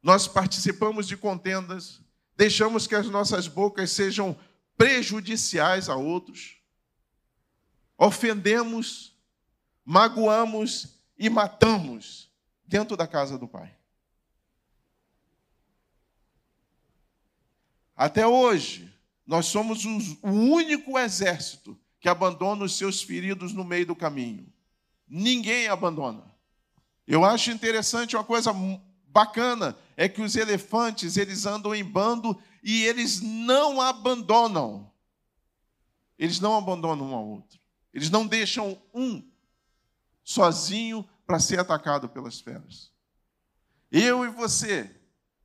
nós 0.03 0.27
participamos 0.27 1.07
de 1.07 1.15
contendas, 1.15 2.01
deixamos 2.35 2.85
que 2.85 2.95
as 2.95 3.07
nossas 3.07 3.47
bocas 3.47 3.91
sejam 3.91 4.37
prejudiciais 4.77 5.87
a 5.87 5.95
outros, 5.95 6.57
ofendemos, 7.97 9.17
magoamos 9.85 10.99
e 11.17 11.29
matamos 11.29 12.29
dentro 12.65 12.95
da 12.95 13.07
casa 13.07 13.37
do 13.37 13.47
Pai. 13.47 13.78
Até 17.99 18.25
hoje, 18.25 18.89
nós 19.27 19.47
somos 19.47 19.83
o 19.83 20.29
único 20.29 20.97
exército 20.97 21.77
que 21.99 22.07
abandona 22.07 22.63
os 22.63 22.77
seus 22.77 23.01
feridos 23.01 23.51
no 23.51 23.65
meio 23.65 23.85
do 23.85 23.93
caminho. 23.93 24.47
Ninguém 25.05 25.67
abandona. 25.67 26.23
Eu 27.05 27.25
acho 27.25 27.51
interessante 27.51 28.15
uma 28.15 28.23
coisa 28.23 28.53
bacana 29.05 29.77
é 29.97 30.07
que 30.07 30.21
os 30.21 30.37
elefantes 30.37 31.17
eles 31.17 31.45
andam 31.45 31.75
em 31.75 31.83
bando 31.83 32.41
e 32.63 32.85
eles 32.85 33.19
não 33.19 33.81
abandonam. 33.81 34.89
Eles 36.17 36.39
não 36.39 36.57
abandonam 36.57 37.11
um 37.11 37.13
ao 37.13 37.27
outro. 37.27 37.59
Eles 37.93 38.09
não 38.09 38.25
deixam 38.25 38.81
um 38.93 39.21
sozinho 40.23 41.05
para 41.27 41.37
ser 41.37 41.59
atacado 41.59 42.07
pelas 42.07 42.39
feras. 42.39 42.93
Eu 43.91 44.23
e 44.23 44.29
você, 44.29 44.89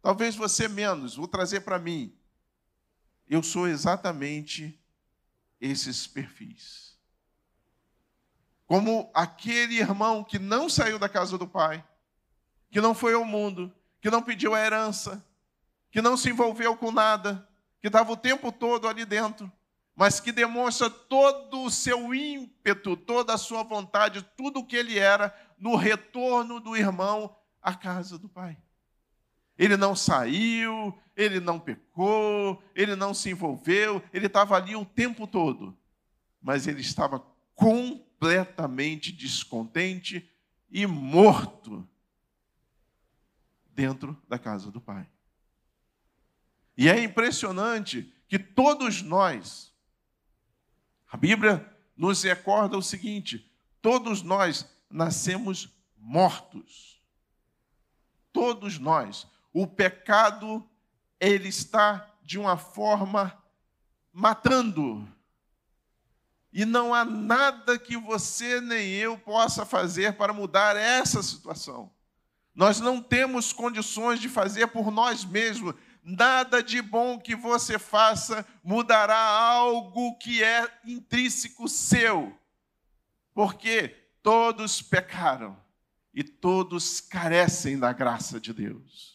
talvez 0.01 0.37
você 0.37 0.69
menos, 0.69 1.17
vou 1.17 1.27
trazer 1.27 1.63
para 1.63 1.81
mim 1.81 2.17
eu 3.29 3.43
sou 3.43 3.67
exatamente 3.67 4.79
esses 5.61 6.07
perfis. 6.07 6.99
Como 8.67 9.11
aquele 9.15 9.79
irmão 9.79 10.25
que 10.25 10.39
não 10.39 10.69
saiu 10.69 10.99
da 10.99 11.09
casa 11.09 11.37
do 11.37 11.47
pai, 11.47 11.85
que 12.71 12.81
não 12.81 12.95
foi 12.95 13.15
ao 13.15 13.25
mundo, 13.25 13.73
que 14.01 14.11
não 14.11 14.23
pediu 14.23 14.55
a 14.55 14.61
herança, 14.61 15.25
que 15.91 16.03
não 16.03 16.17
se 16.17 16.31
envolveu 16.31 16.77
com 16.77 16.91
nada, 16.91 17.49
que 17.81 17.87
estava 17.87 18.11
o 18.11 18.17
tempo 18.17 18.51
todo 18.51 18.89
ali 18.89 19.05
dentro, 19.05 19.51
mas 19.95 20.19
que 20.19 20.33
demonstra 20.33 20.91
todo 20.91 21.63
o 21.63 21.71
seu 21.71 22.15
ímpeto, 22.15 22.97
toda 22.97 23.35
a 23.35 23.39
sua 23.39 23.63
vontade, 23.63 24.23
tudo 24.37 24.61
o 24.61 24.67
que 24.67 24.77
ele 24.77 24.99
era 24.99 25.35
no 25.59 25.77
retorno 25.77 26.59
do 26.59 26.77
irmão 26.77 27.37
à 27.63 27.75
casa 27.75 28.19
do 28.19 28.29
pai. 28.29 28.59
Ele 29.59 29.77
não 29.77 29.95
saiu, 29.95 30.99
ele 31.17 31.41
não 31.41 31.61
pecou, 31.61 32.63
ele 32.75 32.97
não 32.97 33.15
se 33.15 33.31
envolveu, 33.31 34.03
ele 34.13 34.27
estava 34.27 34.57
ali 34.57 34.75
o 34.75 34.85
tempo 34.85 35.27
todo. 35.27 35.77
Mas 36.43 36.67
ele 36.67 36.81
estava 36.81 37.21
completamente 37.55 39.13
descontente 39.13 40.29
e 40.71 40.87
morto 40.87 41.89
dentro 43.71 44.21
da 44.29 44.39
casa 44.39 44.71
do 44.71 44.81
Pai. 44.81 45.07
E 46.77 46.89
é 46.89 47.03
impressionante 47.03 48.13
que 48.29 48.39
todos 48.39 49.03
nós, 49.03 49.73
a 51.09 51.17
Bíblia 51.17 51.73
nos 51.97 52.23
recorda 52.25 52.77
o 52.77 52.83
seguinte: 52.83 53.49
todos 53.81 54.23
nós 54.23 54.69
nascemos 54.91 55.73
mortos. 55.97 57.01
Todos 58.33 58.81
nós 58.81 59.29
o 59.55 59.69
pecado 59.69 60.69
ele 61.21 61.49
está 61.49 62.11
de 62.21 62.41
uma 62.41 62.57
forma 62.57 63.41
matando. 64.13 65.09
E 66.53 66.65
não 66.65 66.93
há 66.93 67.05
nada 67.05 67.79
que 67.79 67.97
você 67.97 68.61
nem 68.61 68.91
eu 68.91 69.17
possa 69.17 69.65
fazer 69.65 70.15
para 70.15 70.33
mudar 70.33 70.77
essa 70.77 71.23
situação. 71.23 71.91
Nós 72.53 72.81
não 72.81 73.01
temos 73.01 73.53
condições 73.53 74.21
de 74.21 74.29
fazer 74.29 74.67
por 74.67 74.91
nós 74.91 75.25
mesmos. 75.25 75.75
Nada 76.03 76.63
de 76.63 76.83
bom 76.83 77.19
que 77.19 77.35
você 77.35 77.79
faça 77.79 78.45
mudará 78.63 79.17
algo 79.19 80.17
que 80.19 80.43
é 80.43 80.69
intrínseco 80.85 81.69
seu. 81.69 82.37
Porque 83.33 83.89
todos 84.23 84.83
pecaram 84.83 85.57
e 86.13 86.23
todos 86.23 87.01
carecem 87.01 87.79
da 87.79 87.93
graça 87.93 88.39
de 88.41 88.53
Deus. 88.53 89.15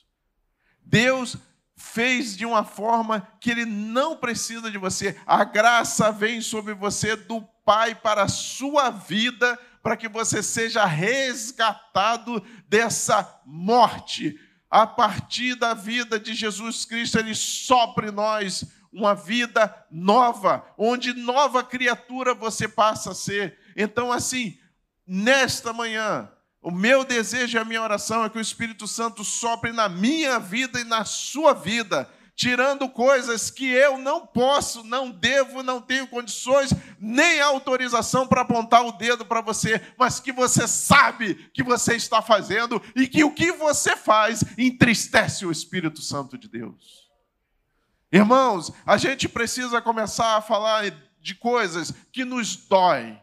Deus 0.84 1.38
fez 1.76 2.36
de 2.36 2.46
uma 2.46 2.64
forma 2.64 3.26
que 3.40 3.50
ele 3.50 3.66
não 3.66 4.18
precisa 4.18 4.70
de 4.70 4.78
você. 4.78 5.18
A 5.26 5.44
graça 5.44 6.12
vem 6.12 6.42
sobre 6.42 6.74
você 6.74 7.16
do 7.16 7.42
Pai 7.66 7.96
para 7.96 8.24
a 8.24 8.28
sua 8.28 8.90
vida, 8.90 9.58
para 9.82 9.96
que 9.96 10.10
você 10.10 10.44
seja 10.44 10.86
resgatado 10.86 12.44
dessa 12.68 13.42
morte. 13.46 14.40
A 14.70 14.86
partir 14.86 15.56
da 15.56 15.74
vida 15.74 16.20
de 16.20 16.34
Jesus 16.34 16.84
Cristo, 16.84 17.18
ele 17.18 17.34
sopra 17.34 18.10
em 18.10 18.12
nós 18.12 18.66
uma 18.92 19.14
vida 19.16 19.74
nova, 19.90 20.66
onde 20.78 21.14
nova 21.14 21.64
criatura 21.64 22.34
você 22.34 22.68
passa 22.68 23.12
a 23.12 23.16
ser. 23.16 23.58
Então, 23.76 24.12
assim, 24.12 24.58
nesta 25.08 25.72
manhã, 25.72 26.30
o 26.62 26.72
meu 26.72 27.06
desejo 27.06 27.58
e 27.58 27.60
a 27.60 27.66
minha 27.66 27.82
oração 27.82 28.24
é 28.24 28.30
que 28.30 28.38
o 28.38 28.42
Espírito 28.42 28.86
Santo 28.88 29.24
sopre 29.24 29.72
na 29.72 29.88
minha 29.88 30.40
vida 30.40 30.80
e 30.82 30.84
na 30.84 31.06
sua 31.06 31.54
vida, 31.54 32.10
tirando 32.36 32.90
coisas 32.90 33.50
que 33.50 33.70
eu 33.70 33.98
não 33.98 34.26
posso, 34.26 34.84
não 34.84 35.10
devo, 35.10 35.64
não 35.64 35.82
tenho 35.82 36.08
condições, 36.08 36.74
nem 37.00 37.40
autorização 37.40 38.28
para 38.28 38.42
apontar 38.42 38.86
o 38.86 38.92
dedo 38.92 39.26
para 39.26 39.42
você, 39.42 39.82
mas 39.98 40.20
que 40.20 40.34
você 40.34 40.68
sabe 40.68 41.36
que 41.54 41.64
você 41.64 41.96
está 41.96 42.22
fazendo 42.22 42.82
e 42.96 43.08
que 43.08 43.24
o 43.24 43.34
que 43.34 43.54
você 43.54 43.96
faz 43.96 44.44
entristece 44.58 45.46
o 45.46 45.52
Espírito 45.52 46.02
Santo 46.02 46.38
de 46.38 46.50
Deus. 46.50 47.10
Irmãos, 48.12 48.72
a 48.86 48.98
gente 48.98 49.30
precisa 49.30 49.82
começar 49.82 50.36
a 50.36 50.42
falar 50.42 50.92
de 51.22 51.36
coisas 51.36 51.94
que 52.12 52.26
nos 52.26 52.56
dói. 52.56 53.18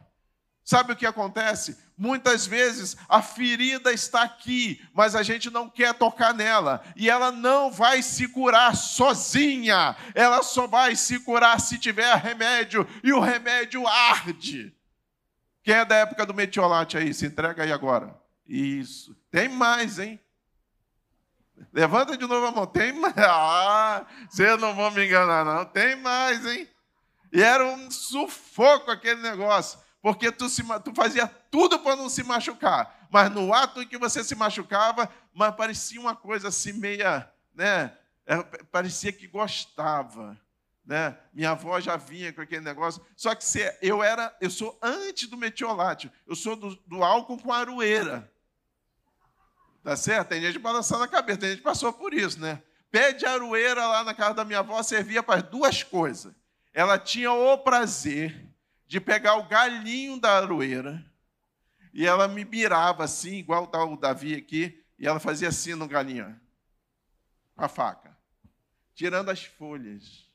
Sabe 0.64 0.92
o 0.92 0.96
que 0.96 1.06
acontece? 1.06 1.76
Muitas 1.98 2.46
vezes 2.46 2.94
a 3.08 3.22
ferida 3.22 3.90
está 3.90 4.22
aqui, 4.22 4.86
mas 4.92 5.14
a 5.14 5.22
gente 5.22 5.48
não 5.48 5.70
quer 5.70 5.94
tocar 5.94 6.34
nela, 6.34 6.82
e 6.94 7.08
ela 7.08 7.32
não 7.32 7.70
vai 7.70 8.02
se 8.02 8.28
curar 8.28 8.76
sozinha, 8.76 9.96
ela 10.14 10.42
só 10.42 10.66
vai 10.66 10.94
se 10.94 11.18
curar 11.20 11.58
se 11.58 11.78
tiver 11.78 12.14
remédio, 12.16 12.86
e 13.02 13.14
o 13.14 13.20
remédio 13.20 13.86
arde. 13.86 14.76
Quem 15.62 15.74
é 15.74 15.84
da 15.86 15.96
época 15.96 16.26
do 16.26 16.34
metiolate 16.34 16.98
aí? 16.98 17.14
Se 17.14 17.26
entrega 17.26 17.62
aí 17.62 17.72
agora. 17.72 18.14
Isso. 18.46 19.16
Tem 19.30 19.48
mais, 19.48 19.98
hein? 19.98 20.20
Levanta 21.72 22.16
de 22.16 22.26
novo 22.26 22.46
a 22.46 22.52
mão. 22.52 22.66
Tem 22.66 22.92
mais. 22.92 23.14
Ah, 23.18 24.06
vocês 24.30 24.60
não 24.60 24.74
vão 24.74 24.90
me 24.90 25.04
enganar, 25.04 25.44
não. 25.44 25.64
Tem 25.64 25.96
mais, 25.96 26.44
hein? 26.46 26.68
E 27.32 27.42
era 27.42 27.64
um 27.64 27.90
sufoco 27.90 28.90
aquele 28.90 29.20
negócio 29.22 29.80
porque 30.06 30.30
tu, 30.30 30.48
se, 30.48 30.62
tu 30.84 30.94
fazia 30.94 31.26
tudo 31.26 31.80
para 31.80 31.96
não 31.96 32.08
se 32.08 32.22
machucar. 32.22 33.08
Mas 33.10 33.28
no 33.28 33.52
ato 33.52 33.82
em 33.82 33.88
que 33.88 33.98
você 33.98 34.22
se 34.22 34.36
machucava, 34.36 35.10
mas 35.34 35.52
parecia 35.56 36.00
uma 36.00 36.14
coisa 36.14 36.46
assim 36.46 36.74
meia, 36.74 37.28
né? 37.52 37.92
É, 38.24 38.40
parecia 38.70 39.12
que 39.12 39.26
gostava. 39.26 40.40
Né? 40.84 41.18
Minha 41.34 41.50
avó 41.50 41.80
já 41.80 41.96
vinha 41.96 42.32
com 42.32 42.40
aquele 42.40 42.60
negócio. 42.60 43.04
Só 43.16 43.34
que 43.34 43.44
se, 43.44 43.60
eu 43.82 44.00
era, 44.00 44.32
eu 44.40 44.48
sou 44.48 44.78
antes 44.80 45.26
do 45.26 45.36
metiolate, 45.36 46.08
eu 46.24 46.36
sou 46.36 46.54
do, 46.54 46.76
do 46.86 47.02
álcool 47.02 47.42
com 47.42 47.52
aroeira. 47.52 48.32
Tá 49.82 49.96
certo? 49.96 50.28
Tem 50.28 50.40
gente 50.40 50.60
balançando 50.60 51.02
a 51.02 51.08
cabeça, 51.08 51.40
tem 51.40 51.48
gente 51.48 51.58
que 51.58 51.64
passou 51.64 51.92
por 51.92 52.14
isso, 52.14 52.38
né? 52.38 52.62
Pé 52.92 53.12
de 53.12 53.26
aroeira 53.26 53.84
lá 53.84 54.04
na 54.04 54.14
casa 54.14 54.34
da 54.34 54.44
minha 54.44 54.60
avó 54.60 54.80
servia 54.84 55.20
para 55.20 55.42
duas 55.42 55.82
coisas. 55.82 56.32
Ela 56.72 56.96
tinha 56.96 57.32
o 57.32 57.58
prazer 57.58 58.54
de 58.86 59.00
pegar 59.00 59.36
o 59.36 59.48
galinho 59.48 60.20
da 60.20 60.36
aroeira 60.36 61.04
e 61.96 62.06
ela 62.06 62.28
me 62.28 62.44
mirava 62.44 63.04
assim, 63.04 63.36
igual 63.36 63.64
está 63.64 63.82
o 63.82 63.96
Davi 63.96 64.34
aqui, 64.34 64.84
e 64.98 65.06
ela 65.06 65.18
fazia 65.18 65.48
assim 65.48 65.74
no 65.74 65.88
galinho, 65.88 66.38
com 67.54 67.64
a 67.64 67.68
faca, 67.68 68.14
tirando 68.94 69.30
as 69.30 69.44
folhas. 69.44 70.28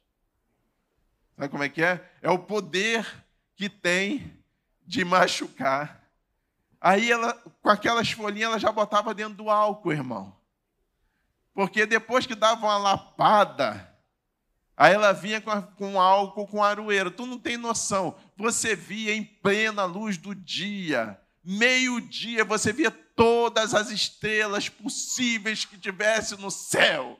Sabe 1.36 1.50
como 1.50 1.64
é 1.64 1.70
que 1.70 1.84
é? 1.84 2.04
É 2.20 2.32
o 2.32 2.40
poder 2.40 3.06
que 3.56 3.70
tem 3.70 4.44
de 4.88 5.06
machucar. 5.06 6.02
Aí 6.80 7.12
ela, 7.12 7.34
com 7.62 7.70
aquelas 7.70 8.12
folhinhas, 8.12 8.50
ela 8.50 8.60
já 8.60 8.72
botava 8.72 9.14
dentro 9.14 9.36
do 9.36 9.50
álcool, 9.50 9.92
irmão. 9.92 10.36
Porque 11.54 11.86
depois 11.86 12.26
que 12.26 12.34
dava 12.34 12.66
uma 12.66 12.78
lapada, 12.78 13.88
aí 14.76 14.96
ela 14.96 15.12
vinha 15.14 15.40
com, 15.40 15.52
a, 15.52 15.62
com 15.62 16.02
álcool, 16.02 16.48
com 16.48 16.64
aroeiro. 16.64 17.12
Tu 17.12 17.26
não 17.28 17.38
tem 17.38 17.56
noção. 17.56 18.18
Você 18.42 18.76
via 18.76 19.14
em 19.14 19.24
plena 19.24 19.86
luz 19.86 20.18
do 20.18 20.34
dia, 20.34 21.16
meio-dia, 21.44 22.44
você 22.44 22.74
via 22.74 22.90
todas 22.90 23.76
as 23.76 23.92
estrelas 23.92 24.68
possíveis 24.68 25.64
que 25.64 25.78
tivesse 25.78 26.36
no 26.38 26.50
céu. 26.50 27.20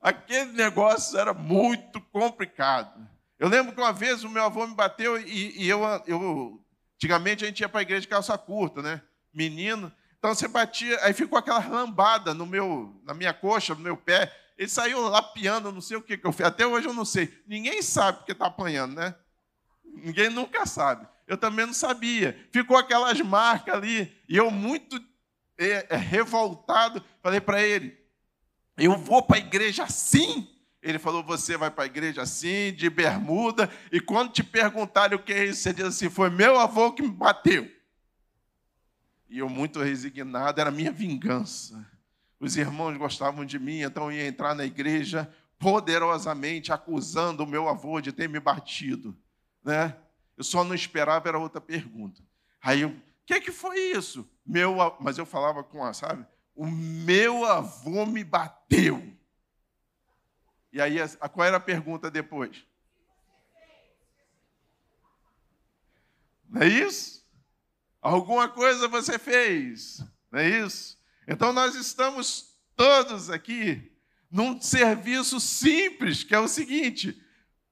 Aquele 0.00 0.52
negócio 0.54 1.16
era 1.16 1.32
muito 1.32 2.00
complicado. 2.00 3.08
Eu 3.38 3.48
lembro 3.48 3.72
que 3.72 3.80
uma 3.80 3.92
vez 3.92 4.24
o 4.24 4.28
meu 4.28 4.42
avô 4.42 4.66
me 4.66 4.74
bateu 4.74 5.20
e, 5.20 5.62
e 5.62 5.68
eu, 5.68 5.82
eu. 6.08 6.60
Antigamente 6.96 7.44
a 7.44 7.46
gente 7.46 7.60
ia 7.60 7.68
para 7.68 7.80
a 7.80 7.82
igreja 7.82 8.00
de 8.00 8.08
calça 8.08 8.36
curta, 8.36 8.82
né? 8.82 9.00
Menino. 9.32 9.92
Então 10.18 10.34
você 10.34 10.48
batia, 10.48 10.98
aí 11.04 11.12
ficou 11.12 11.38
aquela 11.38 11.64
lambada 11.64 12.34
no 12.34 12.44
meu, 12.44 13.00
na 13.04 13.14
minha 13.14 13.32
coxa, 13.32 13.72
no 13.72 13.80
meu 13.80 13.96
pé. 13.96 14.36
Ele 14.58 14.68
saiu 14.68 15.00
lapiando, 15.02 15.70
não 15.70 15.80
sei 15.80 15.96
o 15.96 16.02
que, 16.02 16.18
que 16.18 16.26
eu 16.26 16.32
fiz. 16.32 16.46
Até 16.46 16.66
hoje 16.66 16.88
eu 16.88 16.94
não 16.94 17.04
sei. 17.04 17.32
Ninguém 17.46 17.80
sabe 17.82 18.18
porque 18.18 18.32
está 18.32 18.46
apanhando, 18.46 18.96
né? 18.96 19.14
Ninguém 19.92 20.30
nunca 20.30 20.66
sabe. 20.66 21.06
Eu 21.26 21.36
também 21.36 21.66
não 21.66 21.74
sabia. 21.74 22.48
Ficou 22.50 22.76
aquelas 22.76 23.20
marcas 23.20 23.74
ali. 23.74 24.12
E 24.28 24.36
eu, 24.36 24.50
muito 24.50 25.00
é, 25.58 25.86
é, 25.90 25.96
revoltado, 25.96 27.02
falei 27.22 27.40
para 27.40 27.62
ele: 27.62 27.96
Eu 28.76 28.96
vou 28.96 29.22
para 29.22 29.36
a 29.36 29.40
igreja 29.40 29.84
assim. 29.84 30.48
Ele 30.82 30.98
falou: 30.98 31.22
Você 31.22 31.56
vai 31.56 31.70
para 31.70 31.84
a 31.84 31.86
igreja 31.86 32.22
assim, 32.22 32.72
de 32.72 32.90
bermuda, 32.90 33.70
e 33.90 34.00
quando 34.00 34.32
te 34.32 34.42
perguntarem 34.42 35.16
o 35.16 35.22
que 35.22 35.32
é 35.32 35.44
isso, 35.44 35.62
você 35.62 35.72
diz 35.72 35.84
assim: 35.84 36.10
Foi 36.10 36.30
meu 36.30 36.58
avô 36.58 36.92
que 36.92 37.02
me 37.02 37.10
bateu. 37.10 37.70
E 39.28 39.38
eu, 39.38 39.48
muito 39.48 39.80
resignado, 39.80 40.60
era 40.60 40.70
minha 40.70 40.92
vingança. 40.92 41.90
Os 42.38 42.56
irmãos 42.56 42.96
gostavam 42.98 43.44
de 43.44 43.58
mim, 43.58 43.80
então 43.80 44.10
eu 44.10 44.18
ia 44.18 44.26
entrar 44.26 44.54
na 44.54 44.64
igreja 44.64 45.32
poderosamente 45.58 46.72
acusando 46.72 47.44
o 47.44 47.46
meu 47.46 47.68
avô 47.68 48.00
de 48.00 48.10
ter 48.10 48.28
me 48.28 48.40
batido. 48.40 49.16
Né? 49.64 49.96
Eu 50.36 50.44
só 50.44 50.64
não 50.64 50.74
esperava, 50.74 51.28
era 51.28 51.38
outra 51.38 51.60
pergunta. 51.60 52.22
Aí, 52.60 52.84
o 52.84 53.00
que, 53.24 53.40
que 53.40 53.52
foi 53.52 53.78
isso? 53.78 54.28
Meu, 54.44 54.76
mas 55.00 55.18
eu 55.18 55.26
falava 55.26 55.62
com 55.62 55.84
a, 55.84 55.92
sabe? 55.92 56.26
O 56.54 56.66
meu 56.66 57.44
avô 57.44 58.04
me 58.06 58.24
bateu. 58.24 59.16
E 60.72 60.80
aí, 60.80 60.96
qual 61.32 61.46
era 61.46 61.58
a 61.58 61.60
pergunta 61.60 62.10
depois? 62.10 62.64
Não 66.48 66.62
é 66.62 66.68
isso? 66.68 67.26
Alguma 68.00 68.48
coisa 68.48 68.88
você 68.88 69.18
fez, 69.18 70.04
não 70.30 70.40
é 70.40 70.48
isso? 70.48 70.98
Então 71.26 71.52
nós 71.52 71.74
estamos 71.74 72.58
todos 72.74 73.30
aqui 73.30 73.92
num 74.30 74.60
serviço 74.60 75.38
simples, 75.38 76.24
que 76.24 76.34
é 76.34 76.38
o 76.38 76.48
seguinte: 76.48 77.22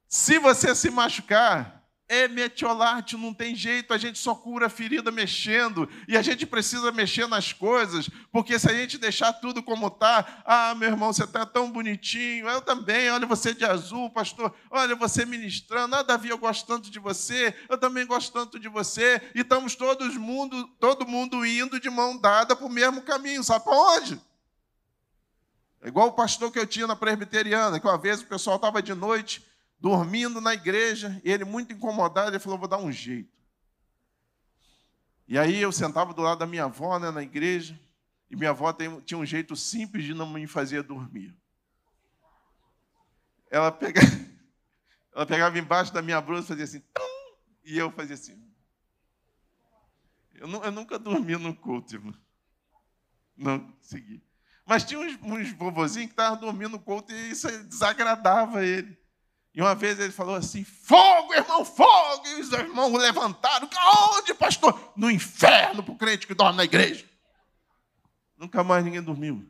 se 0.08 0.38
você 0.38 0.74
se 0.74 0.90
machucar, 0.90 1.79
é 2.10 2.26
metiolate, 2.26 3.16
não 3.16 3.32
tem 3.32 3.54
jeito, 3.54 3.94
a 3.94 3.96
gente 3.96 4.18
só 4.18 4.34
cura 4.34 4.66
a 4.66 4.68
ferida 4.68 5.12
mexendo, 5.12 5.88
e 6.08 6.16
a 6.16 6.22
gente 6.22 6.44
precisa 6.44 6.90
mexer 6.90 7.28
nas 7.28 7.52
coisas, 7.52 8.10
porque 8.32 8.58
se 8.58 8.68
a 8.68 8.74
gente 8.74 8.98
deixar 8.98 9.32
tudo 9.34 9.62
como 9.62 9.86
está, 9.86 10.42
ah, 10.44 10.74
meu 10.74 10.88
irmão, 10.88 11.12
você 11.12 11.22
está 11.22 11.46
tão 11.46 11.70
bonitinho, 11.70 12.48
eu 12.48 12.60
também, 12.60 13.08
olha 13.12 13.24
você 13.28 13.54
de 13.54 13.64
azul, 13.64 14.10
pastor, 14.10 14.52
olha 14.68 14.96
você 14.96 15.24
ministrando, 15.24 15.94
ah, 15.94 16.02
Davi, 16.02 16.30
eu 16.30 16.38
gosto 16.38 16.66
tanto 16.66 16.90
de 16.90 16.98
você, 16.98 17.54
eu 17.68 17.78
também 17.78 18.04
gosto 18.04 18.32
tanto 18.32 18.58
de 18.58 18.68
você, 18.68 19.22
e 19.32 19.42
estamos 19.42 19.76
todos 19.76 20.16
mundo, 20.16 20.66
todo 20.80 21.06
mundo 21.06 21.46
indo 21.46 21.78
de 21.78 21.88
mão 21.88 22.18
dada 22.18 22.56
para 22.56 22.66
o 22.66 22.68
mesmo 22.68 23.02
caminho, 23.02 23.44
sabe 23.44 23.64
para 23.64 23.72
onde? 23.72 24.20
É 25.80 25.86
igual 25.86 26.08
o 26.08 26.12
pastor 26.12 26.50
que 26.50 26.58
eu 26.58 26.66
tinha 26.66 26.88
na 26.88 26.96
presbiteriana, 26.96 27.78
que 27.78 27.86
uma 27.86 27.96
vez 27.96 28.20
o 28.20 28.26
pessoal 28.26 28.56
estava 28.56 28.82
de 28.82 28.94
noite, 28.94 29.48
dormindo 29.80 30.40
na 30.40 30.52
igreja, 30.52 31.20
ele, 31.24 31.44
muito 31.44 31.72
incomodado, 31.72 32.30
ele 32.30 32.38
falou: 32.38 32.58
Vou 32.58 32.68
dar 32.68 32.78
um 32.78 32.92
jeito. 32.92 33.40
E 35.26 35.38
aí 35.38 35.60
eu 35.60 35.72
sentava 35.72 36.12
do 36.12 36.22
lado 36.22 36.38
da 36.38 36.46
minha 36.46 36.64
avó 36.64 36.98
né, 36.98 37.10
na 37.10 37.22
igreja, 37.22 37.78
e 38.28 38.36
minha 38.36 38.50
avó 38.50 38.72
tinha 38.72 39.18
um 39.18 39.24
jeito 39.24 39.56
simples 39.56 40.04
de 40.04 40.12
não 40.12 40.28
me 40.28 40.46
fazer 40.46 40.82
dormir. 40.82 41.34
Ela 43.50 43.72
pegava, 43.72 44.06
ela 45.14 45.26
pegava 45.26 45.58
embaixo 45.58 45.92
da 45.92 46.02
minha 46.02 46.20
blusa 46.20 46.44
e 46.44 46.48
fazia 46.48 46.64
assim, 46.64 46.82
e 47.64 47.78
eu 47.78 47.90
fazia 47.90 48.14
assim. 48.14 48.40
Eu, 50.34 50.48
eu 50.48 50.72
nunca 50.72 50.98
dormi 50.98 51.36
no 51.36 51.54
culto, 51.54 51.94
irmão. 51.94 52.14
Não 53.36 53.60
consegui. 53.72 54.22
Mas 54.66 54.84
tinha 54.84 55.00
uns, 55.00 55.18
uns 55.22 55.52
vovozinhos 55.52 56.08
que 56.08 56.12
estavam 56.12 56.38
dormindo 56.38 56.72
no 56.72 56.78
culto 56.78 57.12
e 57.12 57.30
isso 57.30 57.48
desagradava 57.64 58.64
ele. 58.64 58.99
E 59.54 59.60
uma 59.60 59.74
vez 59.74 59.98
ele 59.98 60.12
falou 60.12 60.34
assim: 60.34 60.64
fogo, 60.64 61.34
irmão, 61.34 61.64
fogo! 61.64 62.26
E 62.28 62.40
os 62.40 62.52
irmãos 62.52 62.92
levantaram. 62.92 63.68
Onde, 64.16 64.34
pastor? 64.34 64.92
No 64.96 65.10
inferno, 65.10 65.82
para 65.82 65.92
o 65.92 65.98
crente 65.98 66.26
que 66.26 66.34
dorme 66.34 66.56
na 66.56 66.64
igreja. 66.64 67.04
Nunca 68.36 68.62
mais 68.62 68.84
ninguém 68.84 69.02
dormiu. 69.02 69.46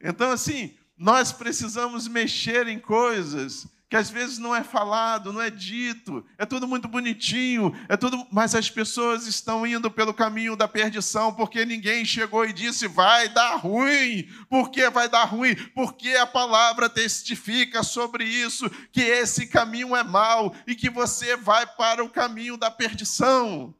Então, 0.00 0.30
assim, 0.30 0.76
nós 0.96 1.32
precisamos 1.32 2.06
mexer 2.06 2.68
em 2.68 2.78
coisas 2.78 3.66
que 3.88 3.96
às 3.96 4.10
vezes 4.10 4.36
não 4.36 4.54
é 4.54 4.62
falado, 4.62 5.32
não 5.32 5.40
é 5.40 5.48
dito, 5.48 6.24
é 6.36 6.44
tudo 6.44 6.68
muito 6.68 6.86
bonitinho, 6.86 7.74
é 7.88 7.96
tudo, 7.96 8.26
mas 8.30 8.54
as 8.54 8.68
pessoas 8.68 9.26
estão 9.26 9.66
indo 9.66 9.90
pelo 9.90 10.12
caminho 10.12 10.54
da 10.54 10.68
perdição 10.68 11.32
porque 11.32 11.64
ninguém 11.64 12.04
chegou 12.04 12.44
e 12.44 12.52
disse 12.52 12.86
vai 12.86 13.30
dar 13.30 13.56
ruim. 13.56 14.28
Por 14.50 14.70
que 14.70 14.90
vai 14.90 15.08
dar 15.08 15.24
ruim? 15.24 15.54
Porque 15.74 16.10
a 16.10 16.26
palavra 16.26 16.90
testifica 16.90 17.82
sobre 17.82 18.24
isso, 18.24 18.68
que 18.92 19.00
esse 19.00 19.46
caminho 19.46 19.96
é 19.96 20.02
mau 20.02 20.54
e 20.66 20.74
que 20.74 20.90
você 20.90 21.34
vai 21.34 21.66
para 21.66 22.04
o 22.04 22.10
caminho 22.10 22.58
da 22.58 22.70
perdição. 22.70 23.74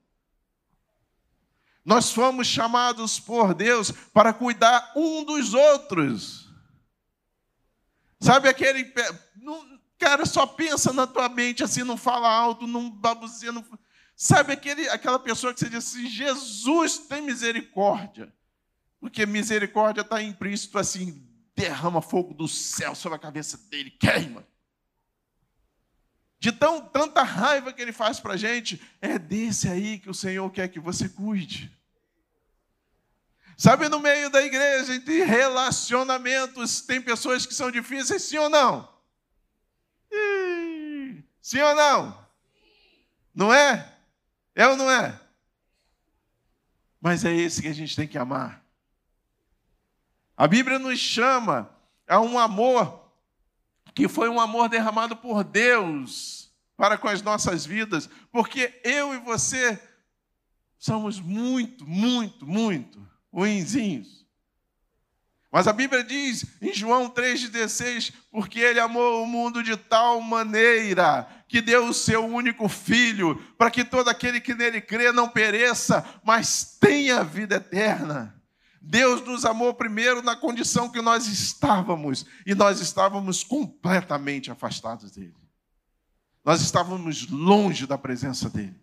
Nós 1.84 2.10
fomos 2.10 2.46
chamados 2.46 3.20
por 3.20 3.52
Deus 3.52 3.90
para 4.12 4.32
cuidar 4.32 4.92
um 4.96 5.22
dos 5.22 5.52
outros. 5.52 6.48
Sabe 8.20 8.48
aquele 8.48 8.84
Cara, 9.98 10.24
só 10.24 10.46
pensa 10.46 10.92
na 10.92 11.06
tua 11.06 11.28
mente 11.28 11.64
assim, 11.64 11.82
não 11.82 11.96
fala 11.96 12.30
alto, 12.30 12.66
não 12.66 12.88
babuzeia. 12.88 13.52
Não... 13.52 13.64
Sabe 14.14 14.52
aquele, 14.52 14.88
aquela 14.88 15.18
pessoa 15.18 15.52
que 15.52 15.61
você 15.61 15.68
diz 15.68 15.87
assim: 15.87 16.08
Jesus 16.08 16.98
tem 16.98 17.22
misericórdia. 17.22 18.32
Porque 19.00 19.26
misericórdia 19.26 20.02
está 20.02 20.22
implícito 20.22 20.78
assim: 20.78 21.26
derrama 21.54 22.00
fogo 22.00 22.32
do 22.32 22.46
céu 22.46 22.94
sobre 22.94 23.16
a 23.16 23.20
cabeça 23.20 23.58
dele, 23.68 23.90
queima. 23.90 24.46
De 26.40 26.52
tão, 26.52 26.80
tanta 26.80 27.24
raiva 27.24 27.72
que 27.72 27.82
ele 27.82 27.92
faz 27.92 28.20
para 28.20 28.34
a 28.34 28.37
gente, 28.37 28.80
é 29.00 29.18
desse 29.18 29.68
aí 29.68 29.98
que 29.98 30.08
o 30.08 30.14
Senhor 30.14 30.48
quer 30.52 30.68
que 30.68 30.78
você 30.78 31.08
cuide. 31.08 31.76
Sabe, 33.56 33.88
no 33.88 33.98
meio 33.98 34.30
da 34.30 34.40
igreja, 34.40 34.94
entre 34.94 35.24
relacionamentos, 35.24 36.80
tem 36.80 37.02
pessoas 37.02 37.44
que 37.44 37.52
são 37.52 37.72
difíceis, 37.72 38.22
sim 38.22 38.38
ou 38.38 38.48
não? 38.48 38.88
Sim 41.40 41.60
ou 41.60 41.74
não? 41.74 42.26
Não 43.34 43.54
é? 43.54 43.96
É 44.54 44.66
ou 44.66 44.76
não 44.76 44.90
é? 44.90 45.18
Mas 47.00 47.24
é 47.24 47.32
esse 47.32 47.62
que 47.62 47.68
a 47.68 47.72
gente 47.72 47.94
tem 47.94 48.08
que 48.08 48.18
amar. 48.18 48.64
A 50.36 50.46
Bíblia 50.46 50.78
nos 50.78 50.98
chama 50.98 51.70
a 52.06 52.20
um 52.20 52.38
amor 52.38 53.12
que 53.94 54.06
foi 54.08 54.28
um 54.28 54.40
amor 54.40 54.68
derramado 54.68 55.16
por 55.16 55.42
Deus 55.42 56.52
para 56.76 56.96
com 56.96 57.08
as 57.08 57.22
nossas 57.22 57.66
vidas, 57.66 58.08
porque 58.30 58.80
eu 58.84 59.12
e 59.12 59.18
você 59.18 59.80
somos 60.78 61.18
muito, 61.18 61.84
muito, 61.84 62.46
muito 62.46 63.04
ruinzinhos. 63.32 64.27
Mas 65.50 65.66
a 65.66 65.72
Bíblia 65.72 66.04
diz 66.04 66.44
em 66.61 66.72
João 66.74 67.08
3,16: 67.08 68.12
porque 68.30 68.61
ele 68.61 68.80
amou 68.80 69.22
o 69.22 69.26
mundo 69.26 69.62
de 69.62 69.76
tal 69.76 70.20
maneira 70.20 71.26
que 71.48 71.62
deu 71.62 71.87
o 71.87 71.94
seu 71.94 72.26
único 72.26 72.68
filho, 72.68 73.37
para 73.56 73.70
que 73.70 73.82
todo 73.84 74.08
aquele 74.08 74.40
que 74.40 74.54
nele 74.54 74.80
crê 74.80 75.11
não 75.11 75.28
pereça, 75.28 76.04
mas 76.22 76.76
tenha 76.78 77.24
vida 77.24 77.56
eterna. 77.56 78.34
Deus 78.80 79.22
nos 79.22 79.44
amou 79.44 79.72
primeiro 79.74 80.22
na 80.22 80.37
condição 80.37 80.90
que 80.90 81.00
nós 81.00 81.26
estávamos, 81.26 82.26
e 82.46 82.54
nós 82.54 82.80
estávamos 82.80 83.42
completamente 83.42 84.50
afastados 84.50 85.11
dele. 85.11 85.34
Nós 86.44 86.61
estávamos 86.61 87.28
longe 87.28 87.87
da 87.87 87.98
presença 87.98 88.48
dele. 88.48 88.78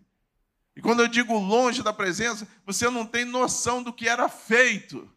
E 0.76 0.80
quando 0.80 1.00
eu 1.00 1.08
digo 1.08 1.38
longe 1.38 1.82
da 1.82 1.92
presença, 1.92 2.46
você 2.66 2.90
não 2.90 3.06
tem 3.06 3.24
noção 3.24 3.82
do 3.82 3.92
que 3.92 4.08
era 4.08 4.28
feito, 4.28 5.08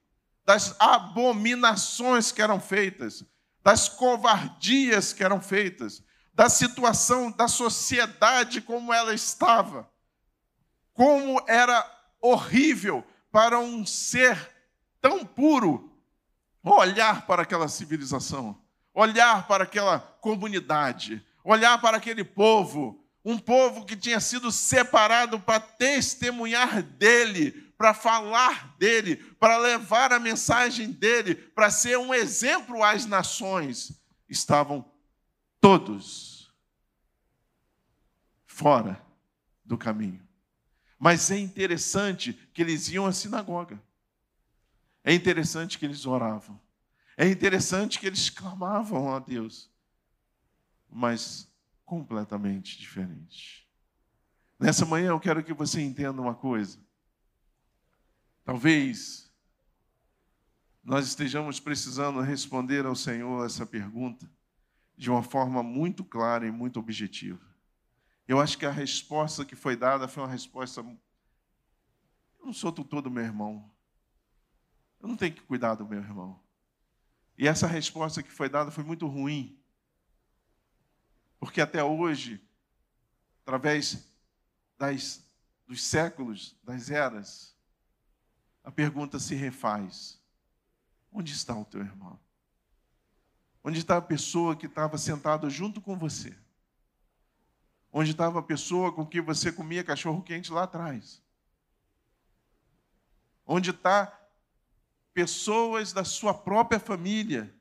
das 0.50 0.76
abominações 0.80 2.32
que 2.32 2.42
eram 2.42 2.60
feitas, 2.60 3.24
das 3.64 3.88
covardias 3.88 5.14
que 5.14 5.24
eram 5.24 5.40
feitas, 5.40 6.02
da 6.34 6.50
situação 6.50 7.30
da 7.30 7.48
sociedade 7.48 8.60
como 8.60 8.92
ela 8.92 9.14
estava. 9.14 9.88
Como 10.92 11.40
era 11.48 11.86
horrível 12.20 13.06
para 13.32 13.60
um 13.60 13.86
ser 13.86 14.52
tão 15.00 15.24
puro 15.24 15.96
olhar 16.64 17.28
para 17.28 17.44
aquela 17.44 17.68
civilização, 17.68 18.60
olhar 18.92 19.46
para 19.46 19.66
aquela 19.66 20.00
comunidade, 20.00 21.24
olhar 21.44 21.80
para 21.80 21.98
aquele 21.98 22.24
povo, 22.24 23.06
um 23.24 23.38
povo 23.38 23.86
que 23.86 23.96
tinha 23.96 24.20
sido 24.20 24.52
separado 24.52 25.40
para 25.40 25.60
testemunhar 25.60 26.82
dele, 26.82 27.69
para 27.80 27.94
falar 27.94 28.76
dele, 28.78 29.16
para 29.16 29.58
levar 29.58 30.12
a 30.12 30.20
mensagem 30.20 30.92
dele, 30.92 31.34
para 31.34 31.72
ser 31.72 31.98
um 31.98 32.14
exemplo 32.14 32.84
às 32.84 33.06
nações, 33.06 34.04
estavam 34.28 34.84
todos 35.62 36.54
fora 38.46 39.02
do 39.64 39.78
caminho. 39.78 40.22
Mas 41.00 41.32
é 41.32 41.38
interessante 41.38 42.34
que 42.54 42.62
eles 42.62 42.90
iam 42.90 43.06
à 43.06 43.14
sinagoga. 43.14 43.82
É 45.02 45.14
interessante 45.14 45.80
que 45.80 45.86
eles 45.86 46.06
oravam. 46.06 46.60
É 47.16 47.26
interessante 47.30 47.98
que 47.98 48.08
eles 48.08 48.30
clamavam 48.30 49.16
a 49.16 49.20
Deus. 49.20 49.72
Mas 50.90 51.50
completamente 51.86 52.78
diferente. 52.78 53.66
Nessa 54.60 54.86
manhã 54.86 55.12
eu 55.12 55.20
quero 55.22 55.42
que 55.42 55.54
você 55.54 55.80
entenda 55.80 56.22
uma 56.22 56.36
coisa. 56.36 56.89
Talvez 58.50 59.32
nós 60.84 61.06
estejamos 61.06 61.60
precisando 61.60 62.20
responder 62.20 62.84
ao 62.84 62.96
Senhor 62.96 63.46
essa 63.46 63.64
pergunta 63.64 64.28
de 64.98 65.08
uma 65.08 65.22
forma 65.22 65.62
muito 65.62 66.04
clara 66.04 66.48
e 66.48 66.52
muito 66.52 66.80
objetiva. 66.80 67.46
Eu 68.28 68.40
acho 68.42 68.58
que 68.58 68.66
a 68.66 68.72
resposta 68.72 69.46
que 69.46 69.56
foi 69.56 69.76
dada 69.76 70.08
foi 70.08 70.24
uma 70.24 70.32
resposta. 70.32 70.82
Eu 70.82 70.98
não 72.44 72.52
sou 72.52 72.72
tutor 72.72 73.04
do 73.04 73.12
meu 73.12 73.24
irmão. 73.24 73.72
Eu 75.00 75.08
não 75.08 75.16
tenho 75.16 75.36
que 75.36 75.44
cuidar 75.44 75.76
do 75.76 75.88
meu 75.88 76.00
irmão. 76.00 76.42
E 77.38 77.48
essa 77.48 77.68
resposta 77.68 78.24
que 78.24 78.32
foi 78.32 78.50
dada 78.50 78.72
foi 78.72 78.84
muito 78.84 79.06
ruim. 79.06 79.62
Porque 81.40 81.62
até 81.62 81.84
hoje, 81.84 82.44
através 83.44 84.12
das, 84.76 85.24
dos 85.68 85.84
séculos, 85.84 86.58
das 86.64 86.90
eras, 86.90 87.59
a 88.70 88.72
pergunta 88.72 89.20
se 89.20 89.36
refaz: 89.36 90.20
onde 91.12 91.34
está 91.34 91.56
o 91.56 91.66
teu 91.66 91.82
irmão? 91.82 92.20
Onde 93.64 93.80
está 93.80 93.98
a 93.98 94.02
pessoa 94.02 94.56
que 94.56 94.68
estava 94.68 94.98
sentada 94.98 95.50
junto 95.50 95.82
com 95.82 95.98
você? 95.98 96.36
onde 97.92 98.12
estava 98.12 98.40
a 98.40 98.44
pessoa 98.44 98.92
com 98.92 99.06
quem 99.06 99.22
você 99.22 99.52
comia 99.52 99.84
cachorro 99.84 100.22
quente 100.22 100.52
lá 100.52 100.64
atrás. 100.64 101.22
Onde 103.46 103.72
está 103.72 104.16
pessoas 105.14 105.92
da 105.92 106.04
sua 106.04 106.34
própria 106.34 106.80
família 106.80 107.54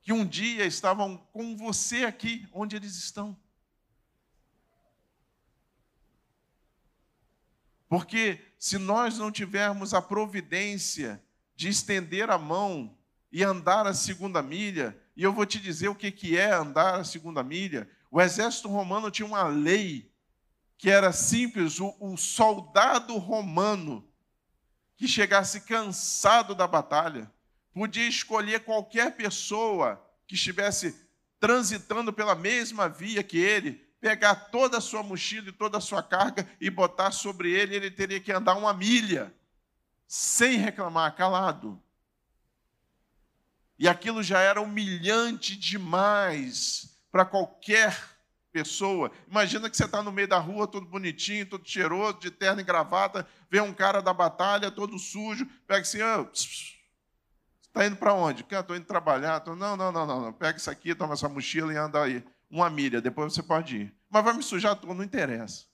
que 0.00 0.12
um 0.12 0.26
dia 0.26 0.64
estavam 0.64 1.18
com 1.32 1.56
você 1.56 2.04
aqui, 2.04 2.48
onde 2.52 2.74
eles 2.74 2.96
estão. 2.96 3.36
Porque 7.88 8.38
se 8.58 8.76
nós 8.76 9.18
não 9.18 9.32
tivermos 9.32 9.94
a 9.94 10.02
providência 10.02 11.22
de 11.56 11.68
estender 11.68 12.30
a 12.30 12.38
mão 12.38 12.96
e 13.32 13.42
andar 13.42 13.86
a 13.86 13.94
segunda 13.94 14.42
milha, 14.42 14.96
e 15.16 15.22
eu 15.22 15.32
vou 15.32 15.46
te 15.46 15.58
dizer 15.58 15.88
o 15.88 15.94
que 15.94 16.36
é 16.36 16.52
andar 16.52 17.00
a 17.00 17.04
segunda 17.04 17.42
milha, 17.42 17.88
o 18.10 18.20
exército 18.20 18.68
romano 18.68 19.10
tinha 19.10 19.26
uma 19.26 19.44
lei 19.44 20.10
que 20.76 20.90
era 20.90 21.12
simples: 21.12 21.80
o, 21.80 21.94
o 21.98 22.16
soldado 22.16 23.16
romano 23.16 24.08
que 24.96 25.08
chegasse 25.08 25.62
cansado 25.62 26.54
da 26.54 26.66
batalha 26.66 27.30
podia 27.72 28.08
escolher 28.08 28.64
qualquer 28.64 29.16
pessoa 29.16 30.04
que 30.26 30.34
estivesse 30.34 31.08
transitando 31.38 32.12
pela 32.12 32.34
mesma 32.34 32.88
via 32.88 33.22
que 33.22 33.38
ele, 33.38 33.87
pegar 34.00 34.34
toda 34.34 34.78
a 34.78 34.80
sua 34.80 35.02
mochila 35.02 35.48
e 35.48 35.52
toda 35.52 35.78
a 35.78 35.80
sua 35.80 36.02
carga 36.02 36.48
e 36.60 36.70
botar 36.70 37.10
sobre 37.10 37.50
ele, 37.50 37.74
ele 37.74 37.90
teria 37.90 38.20
que 38.20 38.32
andar 38.32 38.54
uma 38.54 38.72
milha, 38.72 39.34
sem 40.06 40.56
reclamar, 40.56 41.14
calado. 41.14 41.80
E 43.78 43.88
aquilo 43.88 44.22
já 44.22 44.40
era 44.40 44.60
humilhante 44.60 45.56
demais 45.56 46.98
para 47.10 47.24
qualquer 47.24 47.96
pessoa. 48.52 49.10
Imagina 49.28 49.70
que 49.70 49.76
você 49.76 49.84
está 49.84 50.02
no 50.02 50.10
meio 50.10 50.26
da 50.26 50.38
rua, 50.38 50.66
todo 50.66 50.86
bonitinho, 50.86 51.46
todo 51.46 51.68
cheiroso, 51.68 52.18
de 52.18 52.30
terno 52.30 52.60
e 52.60 52.64
gravata, 52.64 53.26
vê 53.50 53.60
um 53.60 53.72
cara 53.72 54.00
da 54.02 54.12
batalha, 54.12 54.70
todo 54.70 54.98
sujo, 54.98 55.46
pega 55.66 55.82
assim, 55.82 55.98
oh, 56.02 56.28
está 56.32 57.86
indo 57.86 57.96
para 57.96 58.14
onde? 58.14 58.44
Estou 58.50 58.76
indo 58.76 58.86
trabalhar. 58.86 59.40
Tô... 59.40 59.54
Não, 59.54 59.76
não, 59.76 59.92
não, 59.92 60.06
não, 60.06 60.20
não, 60.22 60.32
pega 60.32 60.58
isso 60.58 60.70
aqui, 60.70 60.94
toma 60.94 61.14
essa 61.14 61.28
mochila 61.28 61.72
e 61.72 61.76
anda 61.76 62.02
aí. 62.02 62.24
Uma 62.50 62.70
milha, 62.70 63.00
depois 63.00 63.32
você 63.32 63.42
pode 63.42 63.76
ir. 63.76 63.94
Mas 64.10 64.24
vai 64.24 64.32
me 64.32 64.42
sujar 64.42 64.76
tudo, 64.76 64.94
não 64.94 65.04
interessa. 65.04 65.66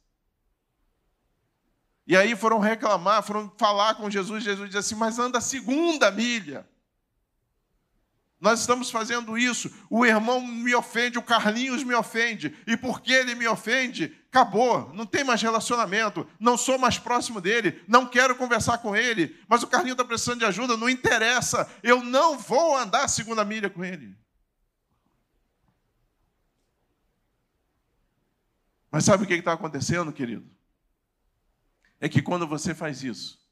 E 2.07 2.17
aí 2.17 2.37
foram 2.37 2.59
reclamar, 2.59 3.23
foram 3.23 3.51
falar 3.57 3.95
com 3.95 4.11
Jesus, 4.11 4.45
Jesus 4.45 4.69
disse 4.69 4.79
assim, 4.79 4.95
mas 4.95 5.19
anda 5.19 5.39
a 5.39 5.41
segunda 5.41 6.11
milha. 6.11 6.69
Nós 8.41 8.61
estamos 8.61 8.91
fazendo 8.91 9.39
isso. 9.39 9.73
O 9.89 10.05
irmão 10.05 10.39
me 10.39 10.75
ofende, 10.75 11.17
o 11.17 11.23
Carlinhos 11.23 11.83
me 11.83 11.95
ofende. 11.95 12.55
E 12.67 12.77
porque 12.77 13.11
ele 13.11 13.35
me 13.35 13.49
ofende, 13.49 14.15
acabou. 14.29 14.93
Não 14.93 15.07
tem 15.07 15.25
mais 15.25 15.41
relacionamento. 15.41 16.29
Não 16.39 16.59
sou 16.59 16.79
mais 16.79 16.99
próximo 16.99 17.41
dele. 17.41 17.83
Não 17.89 18.07
quero 18.07 18.37
conversar 18.37 18.79
com 18.79 18.95
ele. 18.95 19.35
Mas 19.49 19.63
o 19.63 19.67
Carlinhos 19.67 19.95
está 19.95 20.05
precisando 20.05 20.41
de 20.41 20.45
ajuda. 20.45 20.77
Não 20.77 20.91
interessa. 20.91 21.67
Eu 21.83 22.05
não 22.05 22.37
vou 22.37 22.77
andar 22.77 23.05
a 23.05 23.09
segunda 23.09 23.47
milha 23.47 23.71
com 23.71 23.83
ele. 23.83 24.15
Mas 28.95 29.07
sabe 29.07 29.25
o 29.25 29.27
que 29.27 29.35
está 29.35 29.53
acontecendo, 29.53 30.13
querido? 30.13 30.49
É 31.99 32.09
que 32.09 32.23
quando 32.23 32.47
você 32.47 32.73
faz 32.73 33.03
isso, 33.03 33.45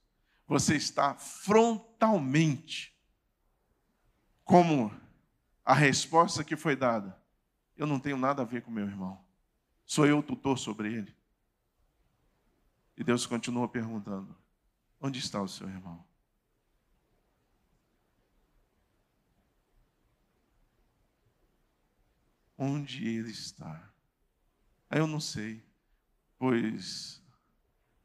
você 0.47 0.77
está 0.77 1.17
frontalmente 1.17 2.97
como 4.45 4.97
a 5.65 5.75
resposta 5.75 6.45
que 6.45 6.55
foi 6.55 6.77
dada, 6.77 7.21
eu 7.77 7.89
não 7.89 7.99
tenho 7.99 8.17
nada 8.17 8.43
a 8.43 8.45
ver 8.45 8.63
com 8.63 8.71
meu 8.71 8.87
irmão. 8.87 9.21
Sou 9.85 10.07
eu 10.07 10.21
o 10.21 10.23
tutor 10.23 10.57
sobre 10.57 10.95
ele. 10.95 11.17
E 12.97 13.03
Deus 13.03 13.27
continua 13.27 13.67
perguntando: 13.67 14.37
onde 15.01 15.19
está 15.19 15.43
o 15.43 15.49
seu 15.49 15.69
irmão? 15.69 16.07
Onde 22.57 23.09
ele 23.09 23.33
está? 23.33 23.92
Aí 24.93 25.01
eu 25.01 25.09
não 25.09 25.19
sei, 25.19 25.65
pois 26.39 27.21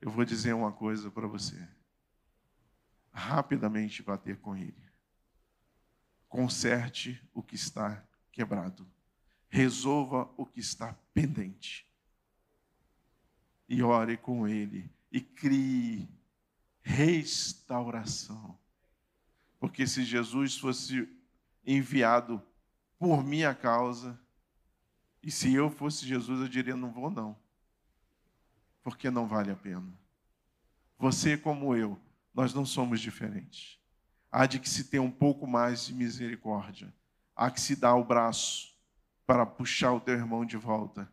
eu 0.02 0.10
vou 0.10 0.26
dizer 0.26 0.54
uma 0.54 0.72
coisa 0.72 1.12
para 1.12 1.28
você. 1.28 1.56
Rapidamente 3.12 4.02
bater 4.02 4.38
com 4.38 4.56
ele 4.56 4.88
conserte 6.28 7.22
o 7.34 7.42
que 7.42 7.56
está 7.56 8.04
quebrado, 8.32 8.88
resolva 9.50 10.30
o 10.38 10.46
que 10.46 10.60
está 10.60 10.94
pendente, 11.14 11.88
e 13.68 13.82
ore 13.82 14.18
com 14.18 14.48
Ele, 14.48 14.90
e 15.12 15.20
crie 15.20 16.08
restauração. 16.82 18.58
Porque 19.60 19.88
se 19.88 20.04
Jesus 20.04 20.58
fosse 20.58 21.10
enviado 21.66 22.42
por 22.98 23.24
minha 23.24 23.54
causa, 23.54 24.20
e 25.22 25.32
se 25.32 25.54
eu 25.54 25.70
fosse 25.70 26.06
Jesus, 26.06 26.42
eu 26.42 26.48
diria: 26.48 26.76
não 26.76 26.92
vou, 26.92 27.10
não, 27.10 27.38
porque 28.84 29.10
não 29.10 29.28
vale 29.28 29.52
a 29.52 29.56
pena. 29.56 29.92
Você, 30.98 31.38
como 31.38 31.76
eu, 31.76 32.00
nós 32.34 32.54
não 32.54 32.66
somos 32.66 33.00
diferentes. 33.00 33.80
Há 34.32 34.46
de 34.46 34.60
que 34.60 34.70
se 34.70 34.86
ter 34.86 35.00
um 35.00 35.12
pouco 35.12 35.48
mais 35.48 35.88
de 35.88 35.94
misericórdia, 35.94 36.94
há 37.36 37.50
que 37.50 37.60
se 37.60 37.76
dar 37.76 37.96
o 37.96 38.04
braço 38.04 38.76
para 39.26 39.46
puxar 39.46 39.94
o 39.94 40.00
teu 40.00 40.14
irmão 40.14 40.46
de 40.46 40.58
volta, 40.58 41.12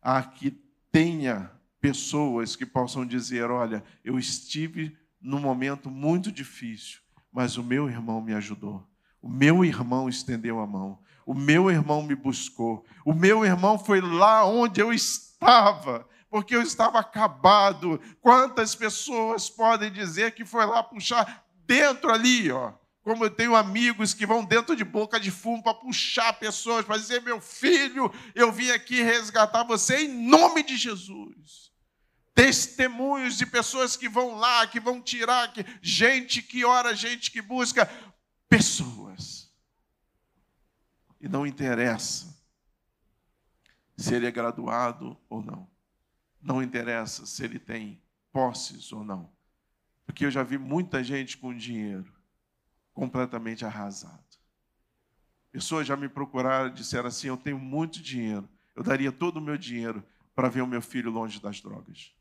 há 0.00 0.22
que 0.22 0.50
tenha 0.90 1.50
pessoas 1.80 2.56
que 2.56 2.66
possam 2.66 3.06
dizer: 3.06 3.50
Olha, 3.50 3.84
eu 4.02 4.18
estive 4.18 4.96
num 5.20 5.40
momento 5.40 5.90
muito 5.90 6.32
difícil, 6.32 7.00
mas 7.30 7.56
o 7.56 7.62
meu 7.62 7.88
irmão 7.88 8.20
me 8.20 8.34
ajudou, 8.34 8.86
o 9.24 9.28
meu 9.30 9.64
irmão 9.64 10.06
estendeu 10.06 10.60
a 10.60 10.66
mão, 10.66 10.98
o 11.24 11.32
meu 11.32 11.70
irmão 11.70 12.02
me 12.02 12.14
buscou, 12.14 12.84
o 13.06 13.14
meu 13.14 13.42
irmão 13.42 13.78
foi 13.78 14.02
lá 14.02 14.44
onde 14.44 14.82
eu 14.82 14.92
estava 14.92 16.06
porque 16.28 16.56
eu 16.56 16.62
estava 16.62 16.98
acabado. 16.98 18.00
Quantas 18.20 18.74
pessoas 18.74 19.48
podem 19.48 19.88
dizer 19.92 20.34
que 20.34 20.44
foi 20.44 20.66
lá 20.66 20.82
puxar 20.82 21.46
dentro 21.64 22.12
ali, 22.12 22.50
ó? 22.50 22.72
Como 23.04 23.24
eu 23.24 23.30
tenho 23.30 23.54
amigos 23.54 24.12
que 24.12 24.26
vão 24.26 24.44
dentro 24.44 24.74
de 24.74 24.82
boca 24.82 25.20
de 25.20 25.30
fumo 25.30 25.62
para 25.62 25.74
puxar 25.74 26.32
pessoas, 26.32 26.84
para 26.84 26.98
dizer: 26.98 27.22
meu 27.22 27.40
filho, 27.40 28.12
eu 28.34 28.50
vim 28.50 28.68
aqui 28.70 29.00
resgatar 29.00 29.62
você 29.62 30.06
em 30.06 30.28
nome 30.28 30.64
de 30.64 30.76
Jesus. 30.76 31.70
Testemunhos 32.34 33.38
de 33.38 33.46
pessoas 33.46 33.96
que 33.96 34.08
vão 34.08 34.34
lá, 34.34 34.66
que 34.66 34.80
vão 34.80 35.00
tirar, 35.00 35.52
que, 35.52 35.64
gente 35.80 36.42
que 36.42 36.64
ora, 36.64 36.96
gente 36.96 37.30
que 37.30 37.40
busca, 37.40 37.88
pessoas. 38.48 39.52
E 41.20 41.28
não 41.28 41.46
interessa 41.46 42.36
se 43.96 44.14
ele 44.14 44.26
é 44.26 44.30
graduado 44.30 45.18
ou 45.28 45.42
não. 45.42 45.68
Não 46.40 46.62
interessa 46.62 47.24
se 47.24 47.44
ele 47.44 47.58
tem 47.58 48.02
posses 48.30 48.92
ou 48.92 49.02
não. 49.02 49.32
Porque 50.04 50.26
eu 50.26 50.30
já 50.30 50.42
vi 50.42 50.58
muita 50.58 51.02
gente 51.02 51.38
com 51.38 51.54
dinheiro 51.54 52.12
completamente 52.92 53.64
arrasado. 53.64 54.22
Pessoas 55.50 55.86
já 55.86 55.96
me 55.96 56.08
procuraram 56.08 56.68
e 56.68 56.74
disseram 56.74 57.08
assim: 57.08 57.28
Eu 57.28 57.36
tenho 57.36 57.58
muito 57.58 58.02
dinheiro, 58.02 58.48
eu 58.74 58.82
daria 58.82 59.12
todo 59.12 59.36
o 59.36 59.40
meu 59.40 59.56
dinheiro 59.56 60.04
para 60.34 60.48
ver 60.48 60.62
o 60.62 60.66
meu 60.66 60.82
filho 60.82 61.10
longe 61.10 61.40
das 61.40 61.60
drogas. 61.60 62.12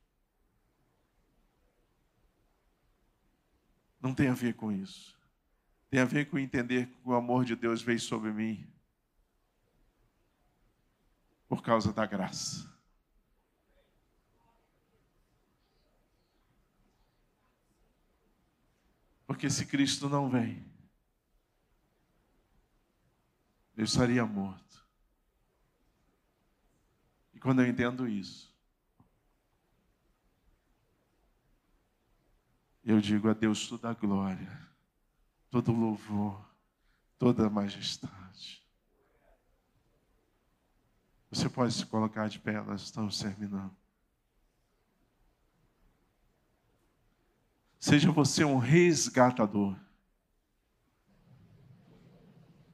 Não 3.99 4.13
tem 4.13 4.27
a 4.27 4.33
ver 4.33 4.53
com 4.53 4.71
isso. 4.71 5.17
Tem 5.93 6.01
a 6.01 6.06
ver 6.06 6.27
com 6.27 6.39
entender 6.39 6.88
que 6.88 6.97
o 7.06 7.13
amor 7.13 7.45
de 7.45 7.56
Deus 7.56 7.84
veio 7.84 7.99
sobre 7.99 8.32
mim 8.32 8.67
por 11.47 11.62
causa 11.62 11.93
da 11.93 12.03
graça. 12.03 12.67
Porque 19.27 19.47
se 19.51 19.67
Cristo 19.67 20.10
não 20.10 20.32
vem, 20.32 20.65
eu 23.77 23.84
estaria 23.84 24.25
morto. 24.25 24.84
E 27.36 27.39
quando 27.39 27.62
eu 27.62 27.67
entendo 27.67 28.08
isso, 28.08 28.51
eu 32.84 32.99
digo 32.99 33.29
a 33.29 33.34
Deus 33.36 33.67
toda 33.67 33.91
a 33.91 33.93
glória, 33.93 34.72
todo 35.53 35.71
louvor, 35.71 36.43
toda 37.19 37.47
majestade. 37.47 38.67
Você 41.29 41.47
pode 41.47 41.75
se 41.75 41.85
colocar 41.85 42.27
de 42.27 42.39
pé, 42.39 42.59
nós 42.59 42.81
estamos 42.81 43.19
terminando. 43.19 43.75
Seja 47.79 48.11
você 48.11 48.43
um 48.43 48.57
resgatador. 48.57 49.79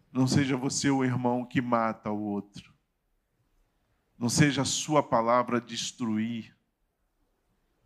Não 0.09 0.25
seja 0.25 0.55
você 0.55 0.89
o 0.89 1.03
irmão 1.03 1.45
que 1.45 1.59
mata 1.59 2.09
o 2.09 2.21
outro. 2.21 2.73
Não 4.17 4.29
seja 4.29 4.61
a 4.61 4.65
sua 4.65 5.03
palavra 5.03 5.59
destruir. 5.59 6.57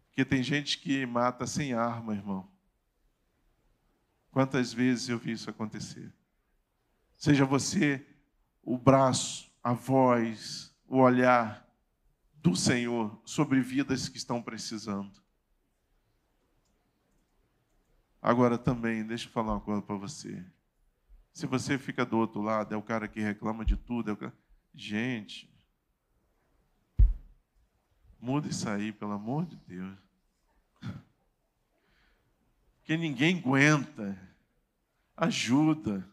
Porque 0.06 0.24
tem 0.24 0.44
gente 0.44 0.78
que 0.78 1.04
mata 1.08 1.48
sem 1.48 1.74
arma, 1.74 2.14
irmão. 2.14 2.53
Quantas 4.34 4.74
vezes 4.74 5.10
eu 5.10 5.20
vi 5.20 5.34
isso 5.34 5.48
acontecer? 5.48 6.12
Seja 7.16 7.46
você 7.46 8.04
o 8.64 8.76
braço, 8.80 9.54
a 9.64 9.74
voz, 9.74 10.76
o 10.88 10.98
olhar 10.98 11.64
do 12.42 12.56
Senhor 12.56 13.22
sobre 13.24 13.62
vidas 13.62 14.10
que 14.10 14.18
estão 14.18 14.42
precisando. 14.42 15.22
Agora 18.20 18.58
também, 18.58 19.06
deixa 19.06 19.28
eu 19.28 19.32
falar 19.32 19.54
uma 19.54 19.62
coisa 19.62 19.84
para 19.84 19.96
você. 19.98 20.44
Se 21.32 21.46
você 21.46 21.78
fica 21.78 22.04
do 22.04 22.18
outro 22.18 22.42
lado, 22.42 22.74
é 22.74 22.78
o 22.78 22.82
cara 22.82 23.08
que 23.08 23.20
reclama 23.20 23.64
de 23.64 23.78
tudo, 23.78 24.12
é 24.12 24.16
cara... 24.16 24.34
gente, 24.74 25.48
muda 28.20 28.48
isso 28.48 28.68
aí, 28.68 28.92
pelo 28.92 29.12
amor 29.12 29.46
de 29.46 29.58
Deus. 29.58 30.03
Porque 32.84 32.98
ninguém 32.98 33.38
aguenta. 33.38 34.20
Ajuda. 35.16 36.06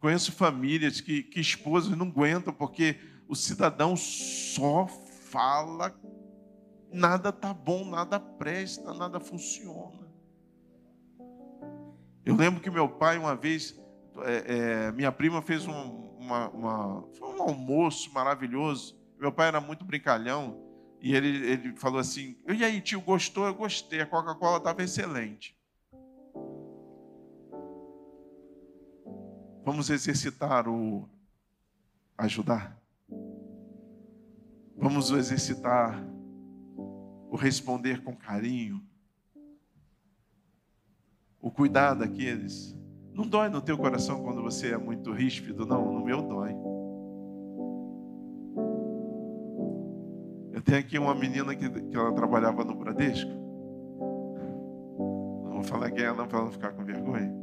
Conheço 0.00 0.32
famílias 0.32 1.02
que, 1.02 1.22
que 1.22 1.38
esposas 1.38 1.94
não 1.96 2.06
aguentam 2.06 2.52
porque 2.52 2.98
o 3.28 3.36
cidadão 3.36 3.94
só 3.94 4.86
fala, 4.86 5.94
nada 6.90 7.30
tá 7.30 7.52
bom, 7.52 7.84
nada 7.84 8.18
presta, 8.18 8.94
nada 8.94 9.20
funciona. 9.20 10.08
Eu 12.24 12.34
lembro 12.34 12.62
que 12.62 12.70
meu 12.70 12.88
pai, 12.88 13.18
uma 13.18 13.36
vez, 13.36 13.78
é, 14.22 14.86
é, 14.86 14.92
minha 14.92 15.12
prima 15.12 15.42
fez 15.42 15.66
um, 15.66 15.72
uma, 16.18 16.48
uma, 16.48 17.04
um 17.20 17.42
almoço 17.42 18.10
maravilhoso. 18.14 18.98
Meu 19.20 19.30
pai 19.30 19.48
era 19.48 19.60
muito 19.60 19.84
brincalhão. 19.84 20.58
E 21.02 21.14
ele, 21.14 21.28
ele 21.46 21.76
falou 21.76 21.98
assim: 21.98 22.38
E 22.48 22.64
aí, 22.64 22.80
tio, 22.80 23.02
gostou? 23.02 23.46
Eu 23.46 23.54
gostei. 23.54 24.00
A 24.00 24.06
Coca-Cola 24.06 24.56
estava 24.56 24.82
excelente. 24.82 25.53
Vamos 29.64 29.88
exercitar 29.90 30.68
o 30.68 31.08
ajudar. 32.18 32.78
Vamos 34.76 35.10
exercitar 35.10 36.04
o 37.30 37.36
responder 37.36 38.02
com 38.02 38.14
carinho 38.14 38.82
o 41.44 41.50
cuidar 41.50 41.92
daqueles. 41.92 42.74
Não 43.12 43.28
dói 43.28 43.50
no 43.50 43.60
teu 43.60 43.76
coração 43.76 44.22
quando 44.22 44.42
você 44.42 44.72
é 44.72 44.78
muito 44.78 45.12
ríspido, 45.12 45.66
não, 45.66 45.92
no 45.92 46.02
meu 46.02 46.22
dói. 46.22 46.54
Eu 50.54 50.62
tenho 50.62 50.78
aqui 50.78 50.98
uma 50.98 51.14
menina 51.14 51.54
que, 51.54 51.68
que 51.68 51.94
ela 51.94 52.14
trabalhava 52.14 52.64
no 52.64 52.74
Bradesco. 52.74 53.30
Não 55.44 55.52
vou 55.52 55.62
falar 55.62 55.90
quem 55.90 56.04
é 56.04 56.14
não 56.14 56.26
para 56.26 56.40
não 56.44 56.50
ficar 56.50 56.72
com 56.72 56.82
vergonha. 56.82 57.33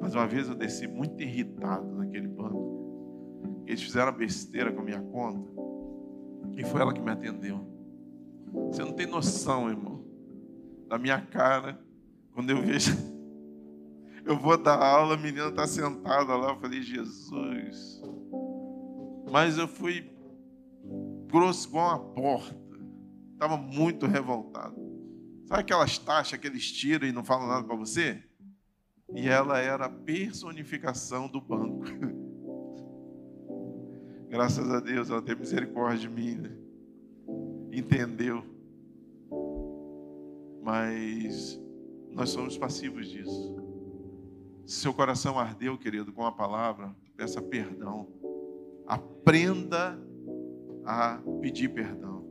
Mas 0.00 0.14
uma 0.14 0.26
vez 0.26 0.48
eu 0.48 0.54
desci 0.54 0.86
muito 0.86 1.22
irritado 1.22 1.86
naquele 1.94 2.28
banco. 2.28 3.64
Eles 3.66 3.82
fizeram 3.82 4.12
besteira 4.12 4.72
com 4.72 4.80
a 4.80 4.84
minha 4.84 5.00
conta. 5.00 5.50
E 6.56 6.64
foi 6.64 6.80
ela 6.80 6.92
que 6.92 7.00
me 7.00 7.10
atendeu. 7.10 7.66
Você 8.70 8.82
não 8.82 8.92
tem 8.92 9.06
noção, 9.06 9.68
irmão, 9.68 10.04
da 10.88 10.98
minha 10.98 11.20
cara 11.20 11.84
quando 12.36 12.50
eu 12.50 12.60
vejo, 12.60 12.92
eu 14.26 14.36
vou 14.36 14.58
dar 14.58 14.78
aula, 14.78 15.14
a 15.14 15.16
menina 15.16 15.48
está 15.48 15.66
sentada 15.66 16.36
lá, 16.36 16.50
eu 16.50 16.60
falei, 16.60 16.82
Jesus. 16.82 18.02
Mas 19.30 19.56
eu 19.56 19.66
fui 19.66 20.14
grosso 21.28 21.68
igual 21.68 21.88
uma 21.88 21.98
porta. 22.12 22.66
Estava 23.32 23.56
muito 23.56 24.06
revoltado. 24.06 24.76
Sabe 25.46 25.60
aquelas 25.60 25.96
taxas 25.96 26.38
que 26.38 26.46
eles 26.46 26.70
tiram 26.70 27.08
e 27.08 27.12
não 27.12 27.24
falam 27.24 27.48
nada 27.48 27.66
para 27.66 27.76
você? 27.76 28.22
E 29.14 29.28
ela 29.28 29.58
era 29.58 29.86
a 29.86 29.90
personificação 29.90 31.28
do 31.28 31.40
banco. 31.40 31.84
Graças 34.28 34.68
a 34.70 34.80
Deus, 34.80 35.08
ela 35.08 35.22
teve 35.22 35.40
misericórdia 35.40 36.08
de 36.08 36.08
mim. 36.08 36.34
Né? 36.34 36.50
Entendeu. 37.72 38.44
Mas 40.62 41.60
nós 42.10 42.30
somos 42.30 42.58
passivos 42.58 43.08
disso. 43.08 43.54
Se 44.66 44.80
seu 44.80 44.92
coração 44.92 45.38
ardeu, 45.38 45.78
querido, 45.78 46.12
com 46.12 46.26
a 46.26 46.32
palavra, 46.32 46.94
peça 47.16 47.40
perdão. 47.40 48.08
Aprenda 48.86 49.96
a 50.84 51.20
pedir 51.40 51.68
perdão. 51.68 52.26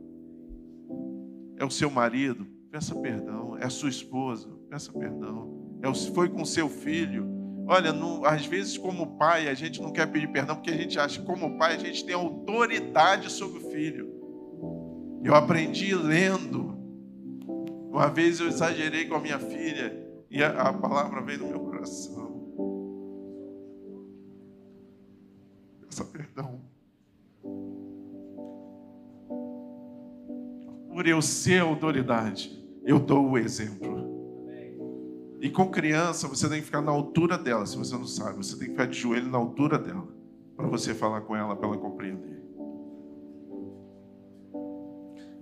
É 1.56 1.64
o 1.64 1.70
seu 1.70 1.90
marido, 1.90 2.46
peça 2.70 2.94
perdão. 2.94 3.56
É 3.56 3.64
a 3.64 3.70
sua 3.70 3.88
esposa, 3.88 4.50
peça 4.68 4.92
perdão. 4.92 5.55
É 5.82 5.94
foi 6.12 6.28
com 6.28 6.44
seu 6.44 6.68
filho. 6.68 7.26
Olha, 7.68 7.92
às 8.24 8.46
vezes, 8.46 8.78
como 8.78 9.18
pai, 9.18 9.48
a 9.48 9.54
gente 9.54 9.82
não 9.82 9.92
quer 9.92 10.06
pedir 10.06 10.28
perdão 10.28 10.56
porque 10.56 10.70
a 10.70 10.76
gente 10.76 10.98
acha 10.98 11.20
que, 11.20 11.26
como 11.26 11.58
pai, 11.58 11.74
a 11.74 11.78
gente 11.78 12.04
tem 12.04 12.14
autoridade 12.14 13.30
sobre 13.30 13.58
o 13.58 13.70
filho. 13.70 14.14
Eu 15.24 15.34
aprendi 15.34 15.94
lendo 15.94 16.76
uma 17.96 18.10
vez 18.10 18.40
eu 18.40 18.46
exagerei 18.46 19.06
com 19.06 19.14
a 19.14 19.20
minha 19.20 19.38
filha 19.38 20.06
e 20.30 20.42
a, 20.42 20.68
a 20.68 20.72
palavra 20.74 21.22
veio 21.22 21.38
no 21.38 21.48
meu 21.48 21.60
coração. 21.60 22.44
Peça 25.80 26.04
perdão. 26.04 26.60
Por 30.90 31.06
eu 31.06 31.22
ser 31.22 31.62
autoridade, 31.62 32.62
eu 32.84 32.98
dou 32.98 33.30
o 33.30 33.38
exemplo. 33.38 33.95
E 35.46 35.50
com 35.50 35.70
criança, 35.70 36.26
você 36.26 36.48
tem 36.48 36.58
que 36.58 36.64
ficar 36.64 36.82
na 36.82 36.90
altura 36.90 37.38
dela, 37.38 37.64
se 37.66 37.78
você 37.78 37.96
não 37.96 38.04
sabe. 38.04 38.38
Você 38.38 38.58
tem 38.58 38.66
que 38.66 38.72
ficar 38.72 38.86
de 38.86 38.98
joelho 38.98 39.30
na 39.30 39.38
altura 39.38 39.78
dela, 39.78 40.08
para 40.56 40.66
você 40.66 40.92
falar 40.92 41.20
com 41.20 41.36
ela, 41.36 41.54
para 41.54 41.68
ela 41.68 41.78
compreender. 41.78 42.42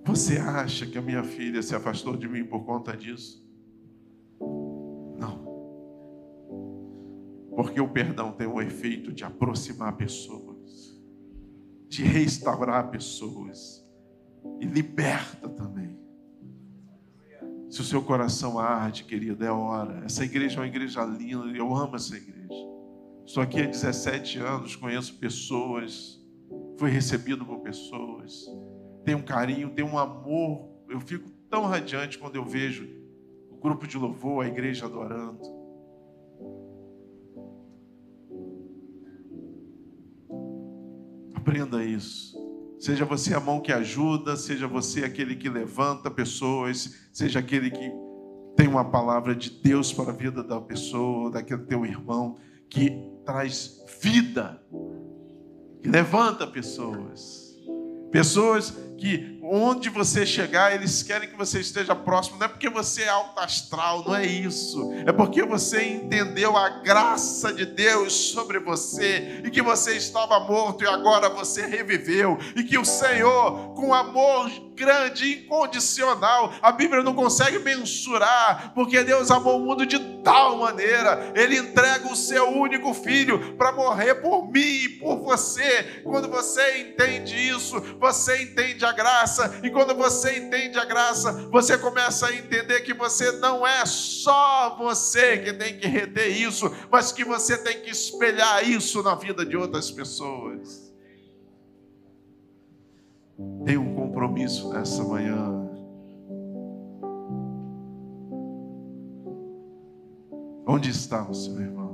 Você 0.04 0.36
acha 0.36 0.86
que 0.86 0.98
a 0.98 1.00
minha 1.00 1.24
filha 1.24 1.62
se 1.62 1.74
afastou 1.74 2.18
de 2.18 2.28
mim 2.28 2.44
por 2.44 2.66
conta 2.66 2.94
disso? 2.94 3.42
Não. 5.18 5.42
Porque 7.56 7.80
o 7.80 7.88
perdão 7.88 8.30
tem 8.30 8.46
o 8.46 8.60
efeito 8.60 9.10
de 9.10 9.24
aproximar 9.24 9.96
pessoas, 9.96 11.02
de 11.88 12.02
restaurar 12.02 12.90
pessoas 12.90 13.82
e 14.60 14.66
liberta 14.66 15.48
também. 15.48 15.98
Se 17.74 17.80
o 17.80 17.84
seu 17.84 18.02
coração 18.02 18.58
arde, 18.58 19.04
querido, 19.04 19.44
é 19.44 19.50
hora. 19.50 20.04
Essa 20.04 20.24
igreja 20.24 20.56
é 20.56 20.60
uma 20.60 20.66
igreja 20.66 21.04
linda, 21.04 21.46
eu 21.56 21.74
amo 21.74 21.96
essa 21.96 22.16
igreja. 22.16 22.54
Estou 23.26 23.42
aqui 23.42 23.60
há 23.60 23.66
17 23.66 24.38
anos, 24.38 24.76
conheço 24.76 25.14
pessoas, 25.18 26.20
fui 26.78 26.90
recebido 26.90 27.44
por 27.44 27.60
pessoas 27.60 28.44
tem 29.04 29.14
um 29.14 29.22
carinho, 29.22 29.70
tem 29.70 29.84
um 29.84 29.98
amor. 29.98 30.68
Eu 30.88 30.98
fico 30.98 31.30
tão 31.50 31.64
radiante 31.64 32.18
quando 32.18 32.36
eu 32.36 32.44
vejo 32.44 32.88
o 33.50 33.56
grupo 33.56 33.86
de 33.86 33.98
louvor, 33.98 34.44
a 34.44 34.48
igreja 34.48 34.86
adorando. 34.86 35.40
Aprenda 41.34 41.84
isso. 41.84 42.34
Seja 42.84 43.06
você 43.06 43.32
a 43.32 43.40
mão 43.40 43.62
que 43.62 43.72
ajuda, 43.72 44.36
seja 44.36 44.68
você 44.68 45.04
aquele 45.04 45.34
que 45.36 45.48
levanta 45.48 46.10
pessoas, 46.10 47.08
seja 47.14 47.38
aquele 47.38 47.70
que 47.70 47.90
tem 48.54 48.68
uma 48.68 48.84
palavra 48.84 49.34
de 49.34 49.48
Deus 49.48 49.90
para 49.90 50.10
a 50.10 50.14
vida 50.14 50.44
da 50.44 50.60
pessoa, 50.60 51.30
daquele 51.30 51.62
teu 51.62 51.86
irmão, 51.86 52.36
que 52.68 52.92
traz 53.24 53.82
vida, 54.02 54.62
que 55.80 55.88
levanta 55.88 56.46
pessoas. 56.46 57.56
Pessoas 58.12 58.76
que 59.04 59.38
onde 59.42 59.90
você 59.90 60.24
chegar, 60.24 60.74
eles 60.74 61.02
querem 61.02 61.28
que 61.28 61.36
você 61.36 61.60
esteja 61.60 61.94
próximo, 61.94 62.38
não 62.38 62.46
é 62.46 62.48
porque 62.48 62.70
você 62.70 63.02
é 63.02 63.10
alto 63.10 63.38
astral, 63.38 64.02
não 64.06 64.16
é 64.16 64.24
isso. 64.24 64.90
É 65.04 65.12
porque 65.12 65.42
você 65.42 65.84
entendeu 65.84 66.56
a 66.56 66.80
graça 66.80 67.52
de 67.52 67.66
Deus 67.66 68.14
sobre 68.14 68.58
você 68.58 69.42
e 69.44 69.50
que 69.50 69.60
você 69.60 69.94
estava 69.94 70.40
morto 70.40 70.84
e 70.84 70.86
agora 70.86 71.28
você 71.28 71.66
reviveu 71.66 72.38
e 72.56 72.64
que 72.64 72.78
o 72.78 72.84
Senhor, 72.86 73.74
com 73.74 73.92
amor 73.92 74.50
grande, 74.74 75.44
incondicional, 75.44 76.52
a 76.60 76.72
Bíblia 76.72 77.02
não 77.02 77.14
consegue 77.14 77.58
mensurar, 77.58 78.72
porque 78.74 79.04
Deus 79.04 79.30
amou 79.30 79.60
o 79.60 79.64
mundo 79.64 79.86
de 79.86 79.98
tal 80.22 80.56
maneira, 80.56 81.32
ele 81.36 81.58
entrega 81.58 82.10
o 82.10 82.16
seu 82.16 82.48
único 82.48 82.92
filho 82.92 83.54
para 83.56 83.72
morrer 83.72 84.16
por 84.16 84.50
mim 84.50 84.60
e 84.60 84.88
por 84.88 85.18
você. 85.18 86.00
Quando 86.02 86.28
você 86.28 86.78
entende 86.78 87.36
isso, 87.36 87.80
você 88.00 88.42
entende 88.42 88.84
a 88.84 88.93
graça, 88.94 89.60
e 89.62 89.70
quando 89.70 89.94
você 89.94 90.38
entende 90.38 90.78
a 90.78 90.84
graça, 90.84 91.32
você 91.50 91.76
começa 91.76 92.28
a 92.28 92.34
entender 92.34 92.80
que 92.80 92.94
você 92.94 93.32
não 93.32 93.66
é 93.66 93.84
só 93.84 94.76
você 94.76 95.38
que 95.38 95.52
tem 95.52 95.78
que 95.78 95.86
reter 95.86 96.28
isso, 96.28 96.74
mas 96.90 97.12
que 97.12 97.24
você 97.24 97.58
tem 97.58 97.82
que 97.82 97.90
espelhar 97.90 98.66
isso 98.66 99.02
na 99.02 99.14
vida 99.14 99.44
de 99.44 99.56
outras 99.56 99.90
pessoas. 99.90 100.94
Tem 103.64 103.76
um 103.76 103.94
compromisso 103.94 104.72
nessa 104.72 105.02
manhã. 105.02 105.64
Onde 110.66 110.90
está 110.90 111.28
o 111.28 111.34
seu 111.34 111.60
irmão? 111.60 111.84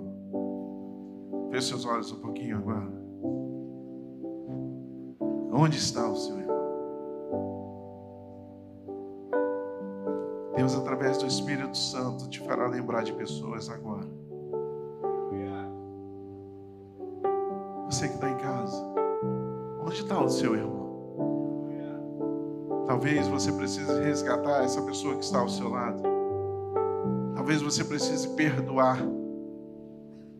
Feche 1.50 1.68
seus 1.68 1.84
olhos 1.84 2.12
um 2.12 2.20
pouquinho 2.20 2.58
agora. 2.58 2.92
Onde 5.52 5.78
está 5.78 6.08
o 6.08 6.16
seu 6.16 6.38
irmão? 6.38 6.49
Deus, 10.60 10.76
através 10.76 11.16
do 11.16 11.26
Espírito 11.26 11.74
Santo, 11.74 12.28
te 12.28 12.38
fará 12.40 12.66
lembrar 12.66 13.02
de 13.02 13.14
pessoas 13.14 13.70
agora. 13.70 14.06
Você 17.86 18.06
que 18.06 18.14
está 18.14 18.28
em 18.28 18.36
casa, 18.36 18.76
onde 19.82 19.94
está 19.94 20.22
o 20.22 20.28
seu 20.28 20.54
irmão? 20.54 21.64
Talvez 22.86 23.26
você 23.26 23.50
precise 23.52 24.02
resgatar 24.02 24.62
essa 24.62 24.82
pessoa 24.82 25.14
que 25.14 25.24
está 25.24 25.38
ao 25.38 25.48
seu 25.48 25.70
lado. 25.70 26.02
Talvez 27.34 27.62
você 27.62 27.82
precise 27.82 28.28
perdoar. 28.36 28.98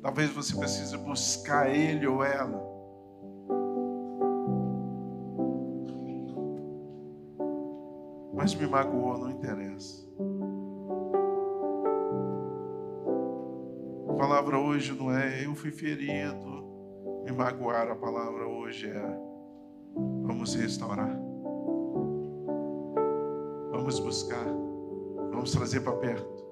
Talvez 0.03 0.29
você 0.35 0.55
precise 0.55 0.99
buscar 0.99 1.71
ele 1.71 2.07
ou 2.07 2.23
ela. 2.23 2.70
Mas 8.41 8.55
me 8.55 8.67
magoou, 8.67 9.19
não 9.19 9.31
interessa. 9.31 10.03
A 14.09 14.15
palavra 14.15 14.59
hoje 14.59 14.95
não 14.95 15.15
é 15.15 15.45
eu 15.45 15.55
fui 15.55 15.71
ferido, 15.71 16.65
me 17.23 17.33
magoar. 17.33 17.91
A 17.91 17.95
palavra 17.95 18.49
hoje 18.49 18.89
é 18.89 19.19
vamos 20.23 20.55
restaurar. 20.55 21.15
Vamos 23.73 24.01
buscar. 24.01 24.47
Vamos 25.33 25.53
trazer 25.53 25.81
para 25.81 25.99
perto. 25.99 26.43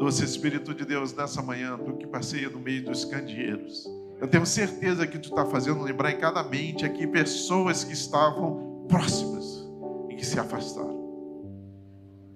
Doce 0.00 0.24
Espírito 0.24 0.74
de 0.74 0.84
Deus, 0.84 1.14
nessa 1.14 1.42
manhã, 1.42 1.78
tu 1.78 1.96
que 1.96 2.08
passeia 2.08 2.50
no 2.50 2.58
meio 2.58 2.84
dos 2.84 3.04
candeeiros. 3.04 3.86
Eu 4.20 4.26
tenho 4.26 4.44
certeza 4.44 5.06
que 5.06 5.16
tu 5.16 5.28
está 5.28 5.46
fazendo 5.46 5.84
lembrar 5.84 6.10
em 6.10 6.18
cada 6.18 6.42
mente 6.42 6.84
aqui 6.84 7.06
pessoas 7.06 7.84
que 7.84 7.92
estavam 7.92 8.84
próximas 8.88 9.53
se 10.34 10.40
afastaram. 10.40 11.04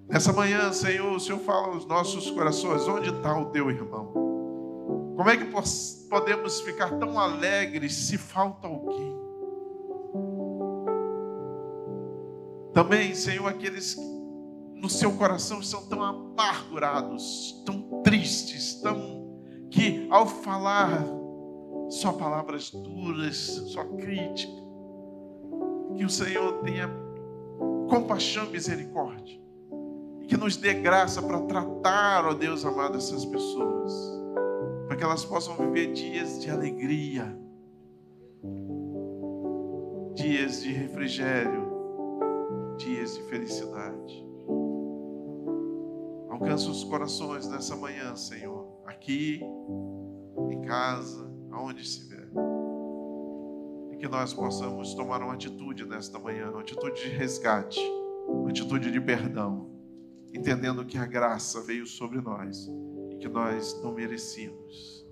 Nessa 0.09 0.33
manhã, 0.33 0.73
Senhor, 0.73 1.15
o 1.15 1.21
Senhor 1.21 1.41
fala 1.41 1.75
aos 1.75 1.85
nossos 1.85 2.31
corações: 2.31 2.87
onde 2.89 3.11
está 3.11 3.37
o 3.37 3.47
teu 3.47 3.71
irmão? 3.71 4.13
Como 5.17 5.29
é 5.29 5.37
que 5.37 5.47
podemos 6.09 6.61
ficar 6.61 6.97
tão 6.99 7.19
alegres 7.19 7.93
se 7.93 8.17
falta 8.17 8.69
alguém? 8.69 9.19
Também, 12.73 13.15
Senhor, 13.15 13.49
aqueles 13.49 13.95
que 13.95 14.19
no 14.81 14.89
seu 14.89 15.13
coração 15.17 15.59
estão 15.59 15.85
tão 15.87 16.03
amargurados, 16.03 17.61
tão 17.67 18.01
tristes, 18.03 18.81
tão 18.81 19.43
que 19.71 20.07
ao 20.09 20.25
falar 20.25 21.05
só 21.91 22.13
palavras 22.13 22.71
duras, 22.71 23.37
só 23.67 23.83
crítica, 23.85 24.53
que 25.97 26.05
o 26.05 26.09
Senhor 26.09 26.63
tenha 26.63 27.08
compaixão 27.89 28.45
e 28.47 28.51
misericórdia. 28.51 29.41
Que 30.29 30.37
nos 30.37 30.57
dê 30.57 30.75
graça 30.75 31.23
para 31.23 31.41
tratar, 31.43 32.27
ó 32.27 32.35
Deus 32.35 32.65
amado, 32.65 32.99
essas 32.99 33.25
pessoas, 33.25 33.93
para 34.87 34.97
que 34.97 35.03
elas 35.03 35.25
possam 35.25 35.57
viver 35.57 35.93
dias 35.93 36.41
de 36.41 36.51
alegria, 36.51 37.37
dias 40.15 40.63
de 40.63 40.73
refrigério, 40.73 41.67
dias 42.77 43.15
de 43.15 43.23
felicidade. 43.25 44.29
Alcança 46.29 46.71
os 46.71 46.85
corações 46.85 47.49
nessa 47.49 47.75
manhã, 47.75 48.15
Senhor, 48.15 48.69
aqui, 48.85 49.41
em 50.51 50.61
casa, 50.63 51.29
aonde 51.51 51.83
estiver. 51.83 52.18
Que 53.99 54.09
nós 54.09 54.33
possamos 54.33 54.95
tomar 54.95 55.23
uma 55.23 55.35
atitude 55.35 55.85
nesta 55.85 56.19
manhã, 56.19 56.51
uma 56.51 56.61
atitude 56.61 57.03
de 57.03 57.09
resgate, 57.09 57.81
uma 58.29 58.51
atitude 58.51 58.91
de 58.91 59.01
perdão 59.01 59.79
entendendo 60.33 60.85
que 60.85 60.99
a 60.99 61.07
graça 61.07 61.61
veio 61.61 61.87
sobre 61.87 62.21
nós 62.21 62.69
e 63.11 63.17
que 63.17 63.29
nós 63.29 63.81
não 63.83 63.93
merecíamos. 63.93 65.07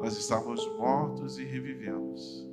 Nós 0.00 0.16
estávamos 0.16 0.66
mortos 0.76 1.38
e 1.38 1.44
revivemos, 1.44 2.46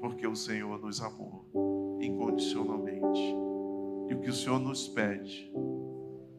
porque 0.00 0.26
o 0.26 0.34
Senhor 0.34 0.80
nos 0.80 1.00
amou 1.00 1.98
incondicionalmente. 2.00 3.20
E 4.08 4.14
o 4.14 4.20
que 4.20 4.30
o 4.30 4.32
Senhor 4.32 4.58
nos 4.58 4.88
pede 4.88 5.52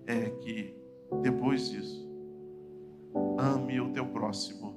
é 0.08 0.30
que, 0.30 0.76
depois 1.22 1.70
disso, 1.70 2.10
ame 3.38 3.80
o 3.80 3.92
teu 3.94 4.08
próximo 4.08 4.76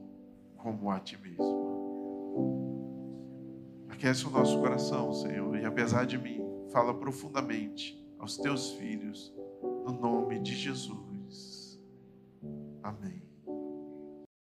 como 0.56 0.90
a 0.90 1.00
ti 1.00 1.18
mesmo. 1.20 2.81
Aquece 4.03 4.26
o 4.26 4.30
nosso 4.30 4.59
coração, 4.59 5.12
Senhor, 5.12 5.57
e 5.57 5.64
apesar 5.64 6.05
de 6.05 6.18
mim, 6.18 6.40
fala 6.72 6.92
profundamente 6.92 7.96
aos 8.18 8.36
teus 8.36 8.72
filhos 8.72 9.32
no 9.62 9.92
nome 9.92 10.40
de 10.40 10.57
Jesus. 10.57 11.80
Amém. 12.82 13.22